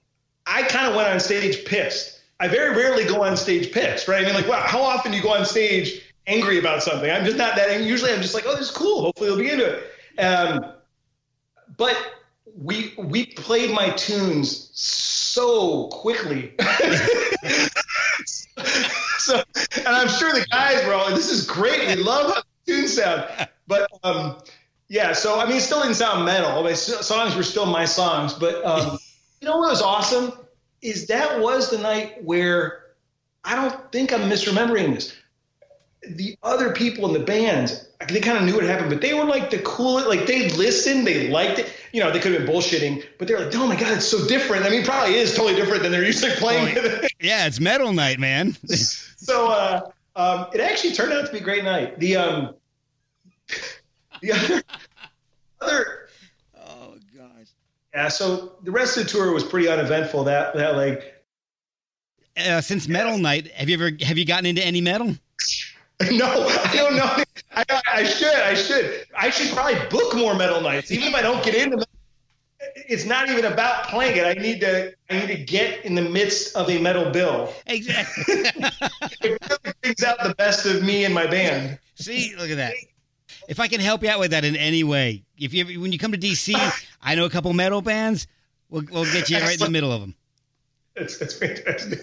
[0.48, 2.20] i kind of went on stage pissed.
[2.40, 4.24] I very rarely go on stage pissed right?
[4.24, 7.10] I mean like wow how often do you go on stage angry about something?
[7.10, 7.88] I'm just not that angry.
[7.88, 9.02] usually i'm just like oh this is cool.
[9.02, 10.20] Hopefully they'll be into it.
[10.20, 10.74] Um,
[11.78, 11.98] but
[12.56, 16.54] we we played my tunes so quickly.
[19.22, 19.44] So
[19.78, 21.88] and i'm sure the guys were all like, this is great.
[21.88, 24.38] We love how the tunes sound but um
[24.90, 28.34] yeah so i mean it still didn't sound metal my songs were still my songs
[28.34, 29.00] but um
[29.42, 30.34] you know what was awesome
[30.82, 32.88] is that was the night where
[33.46, 35.16] i don't think i'm misremembering this
[36.08, 39.24] the other people in the band, they kind of knew what happened, but they were
[39.24, 40.08] like the coolest.
[40.08, 41.72] Like they listened, they liked it.
[41.94, 44.26] You know, they could have been bullshitting, but they're like, "Oh my god, it's so
[44.28, 46.76] different." I mean, it probably is totally different than they're usually playing.
[47.20, 48.58] Yeah, it's metal night, man.
[48.66, 52.00] so uh, um, it actually turned out to be a great night.
[52.00, 52.56] The um,
[54.28, 54.64] the other
[55.62, 56.08] other
[56.60, 57.48] oh gosh.
[57.94, 58.08] yeah.
[58.08, 60.24] So the rest of the tour was pretty uneventful.
[60.24, 61.24] That that like
[62.38, 65.16] Uh, since metal night, have you ever have you gotten into any metal?
[66.12, 67.24] No, I don't know.
[67.54, 67.64] I,
[67.94, 68.34] I should.
[68.34, 69.06] I should.
[69.16, 71.86] I should probably book more metal nights, even if I don't get into.
[72.76, 74.26] It's not even about playing it.
[74.26, 74.96] I need to.
[75.12, 77.54] I need to get in the midst of a metal bill.
[77.68, 78.24] Exactly.
[79.22, 81.78] It really brings out the best of me and my band.
[81.94, 82.74] See, look at that.
[83.52, 86.00] If I can help you out with that in any way, if you when you
[86.00, 86.56] come to DC,
[87.02, 88.26] I know a couple metal bands.
[88.70, 90.16] We'll we'll get you right in the middle of them.
[90.96, 92.00] It's it's fantastic.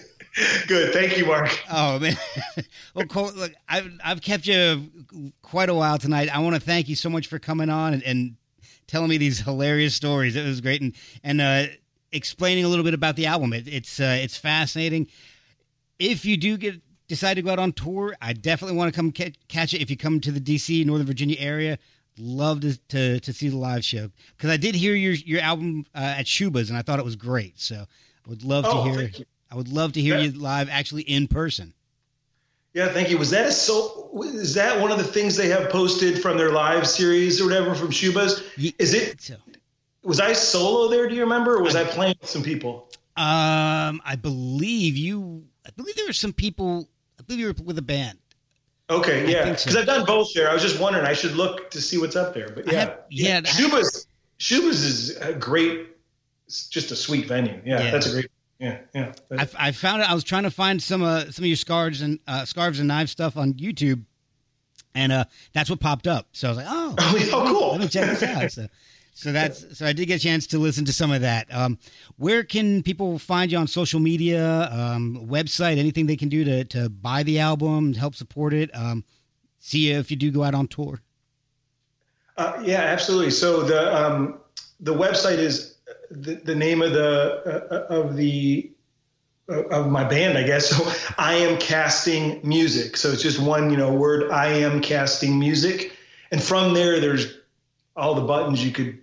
[0.67, 0.93] Good.
[0.93, 1.49] Thank you, Mark.
[1.71, 2.15] Oh man,
[2.93, 4.91] well, Cole, look, I've I've kept you
[5.41, 6.29] quite a while tonight.
[6.29, 8.35] I want to thank you so much for coming on and, and
[8.85, 10.35] telling me these hilarious stories.
[10.35, 11.63] It was great and and uh,
[12.11, 13.53] explaining a little bit about the album.
[13.53, 15.07] It, it's uh, it's fascinating.
[15.97, 16.79] If you do get
[17.09, 19.81] decide to go out on tour, I definitely want to come ca- catch it.
[19.81, 21.77] If you come to the DC Northern Virginia area,
[22.17, 25.85] love to to, to see the live show because I did hear your your album
[25.93, 27.59] uh, at Schubas and I thought it was great.
[27.59, 29.09] So I would love to Oh, hear.
[29.51, 30.25] I would love to hear Yeah.
[30.25, 31.73] you live, actually in person.
[32.75, 33.17] Yeah, thank you.
[33.17, 34.11] Was that a so?
[34.23, 37.73] Is that one of the things they have posted from their live series or whatever
[37.73, 38.43] from Schubas?
[38.77, 39.19] Is it?
[39.21, 39.35] So,
[40.03, 41.09] Was I solo there?
[41.09, 41.55] Do you remember?
[41.57, 42.89] Or was I playing with some people?
[43.17, 45.43] um, I believe you.
[45.65, 46.87] I believe there were some people.
[47.29, 48.17] Believe you were with a band.
[48.89, 49.65] Okay, yeah, think so.
[49.69, 50.49] because I've done both there.
[50.49, 51.05] I was just wondering.
[51.05, 52.49] I should look to see what's up there.
[52.49, 54.07] But yeah, have- yeah, Schubas
[54.39, 55.89] Schubas is a great.
[56.47, 57.61] Just a sweet venue.
[57.63, 57.91] Yeah, Yeah.
[57.91, 58.31] that's a great.
[58.57, 59.11] Yeah, yeah.
[59.37, 60.09] I, I found it.
[60.09, 62.87] I was trying to find some uh, some of your scarves and uh, scarves and
[62.87, 64.03] knives stuff on YouTube,
[64.95, 66.29] and uh, that's what popped up.
[66.31, 67.71] So I was like, oh, Oh, oh, cool.
[67.73, 68.51] let me check this out.
[68.51, 68.65] So,
[69.19, 71.53] so that's so I did get a chance to listen to some of that.
[71.53, 71.77] Um,
[72.15, 76.63] where can people find you on social media, um, website, anything they can do to
[76.63, 79.03] to buy the album, help support it, um,
[79.59, 81.01] see you if you do go out on tour.
[82.37, 83.31] Uh, yeah, absolutely.
[83.31, 84.39] So the um,
[84.79, 85.75] the website is
[86.09, 88.71] the, the name of the uh, of the
[89.49, 90.69] uh, of my band, I guess.
[90.77, 92.95] So I am casting music.
[92.95, 94.31] So it's just one, you know, word.
[94.31, 95.91] I am casting music,
[96.31, 97.39] and from there, there's
[97.97, 98.97] all the buttons you could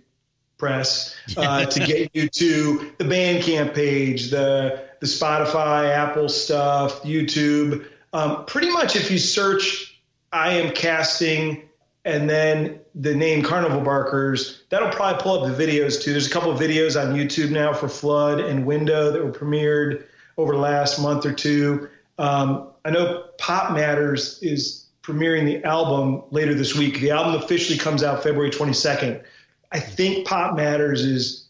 [0.57, 7.85] press uh, to get you to the Bandcamp page, the the Spotify, Apple stuff, YouTube.
[8.13, 10.01] Um, pretty much, if you search
[10.31, 11.63] "I am casting"
[12.05, 16.11] and then the name Carnival Barkers, that'll probably pull up the videos too.
[16.11, 20.05] There's a couple of videos on YouTube now for Flood and Window that were premiered
[20.37, 21.89] over the last month or two.
[22.17, 26.99] Um, I know Pop Matters is premiering the album later this week.
[26.99, 29.23] The album officially comes out February 22nd.
[29.71, 31.47] I think Pop Matters is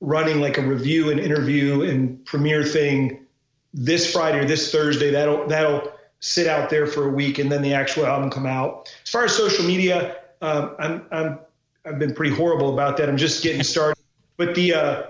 [0.00, 3.24] running like a review and interview and premiere thing
[3.72, 5.10] this Friday or this Thursday.
[5.10, 8.92] That'll that'll sit out there for a week and then the actual album come out.
[9.04, 11.38] As far as social media, um, I'm I'm
[11.84, 13.08] I've been pretty horrible about that.
[13.08, 14.02] I'm just getting started,
[14.36, 15.02] but the uh,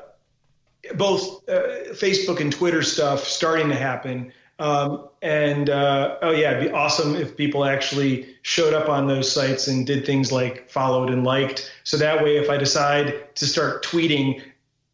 [0.97, 4.32] both uh, Facebook and Twitter stuff starting to happen.
[4.59, 9.31] Um, and uh, oh yeah, it'd be awesome if people actually showed up on those
[9.31, 11.73] sites and did things like followed and liked.
[11.83, 14.43] So that way, if I decide to start tweeting,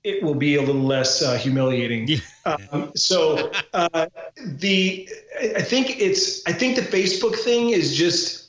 [0.03, 2.09] it will be a little less uh, humiliating.
[2.47, 4.07] Um, so uh,
[4.39, 5.07] the
[5.55, 8.49] I think it's I think the Facebook thing is just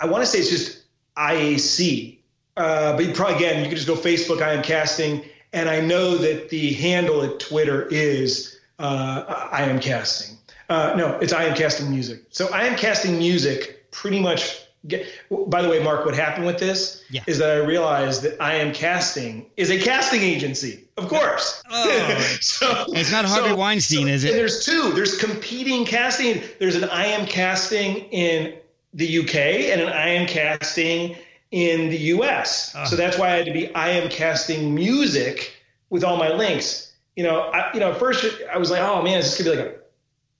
[0.00, 0.82] I want to say it's just
[1.16, 2.18] IAC,
[2.56, 6.16] uh, but probably again you can just go Facebook I am casting, and I know
[6.16, 10.36] that the handle at Twitter is uh, I am casting.
[10.68, 12.22] Uh, no, it's I am casting music.
[12.30, 14.60] So I am casting music pretty much.
[14.86, 15.06] Get,
[15.48, 17.22] by the way, Mark, what happened with this Yeah.
[17.26, 21.62] is that I realized that I am casting is a casting agency, of course.
[21.70, 22.36] Oh.
[22.42, 24.30] so It's not Harvey Weinstein, is it?
[24.32, 24.92] and There's two.
[24.92, 26.42] There's competing casting.
[26.58, 28.52] There's an I am casting in
[28.92, 29.36] the UK
[29.72, 31.16] and an I am casting
[31.50, 32.74] in the US.
[32.76, 32.84] Ah.
[32.84, 35.54] So that's why I had to be I am casting music
[35.88, 36.92] with all my links.
[37.16, 39.62] You know, I, you know, at first I was like, oh man, this gonna be
[39.62, 39.78] like a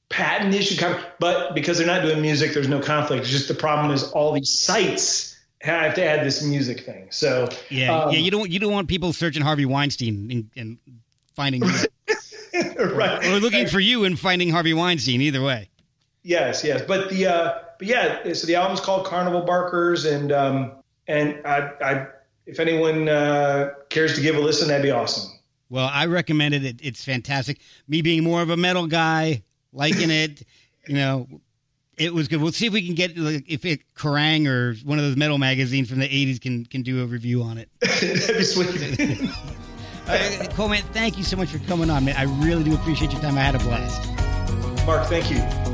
[0.09, 0.83] patent issue?
[1.21, 3.23] But because they're not doing music, there's no conflict.
[3.23, 7.09] It's just the problem is all these sites have to add this music thing.
[7.11, 8.19] So Yeah, um, yeah.
[8.19, 10.79] You don't you don't want people searching Harvey Weinstein and, and
[11.35, 11.63] finding
[12.79, 13.25] right.
[13.25, 15.21] or looking for you and finding Harvey Weinstein.
[15.21, 15.69] Either way.
[16.23, 20.73] Yes, yes, but the uh, but yeah, so the album's called Carnival Barkers, and um,
[21.07, 22.07] and I, I
[22.47, 25.34] if anyone uh, cares to give a listen, that'd be awesome.
[25.75, 26.65] Well, I recommend it.
[26.65, 26.77] it.
[26.81, 27.59] It's fantastic.
[27.89, 30.45] Me being more of a metal guy, liking it,
[30.87, 31.27] you know,
[31.99, 32.41] it was good.
[32.41, 35.37] We'll see if we can get like, if it Kerrang or one of those metal
[35.37, 37.69] magazines from the '80s can can do a review on it.
[37.81, 39.31] that'd be sweet.
[40.07, 42.15] Uh, Coleman, thank you so much for coming on, man.
[42.19, 43.39] I really do appreciate your time.
[43.39, 44.07] I had a blast.
[44.85, 45.74] Mark, thank you.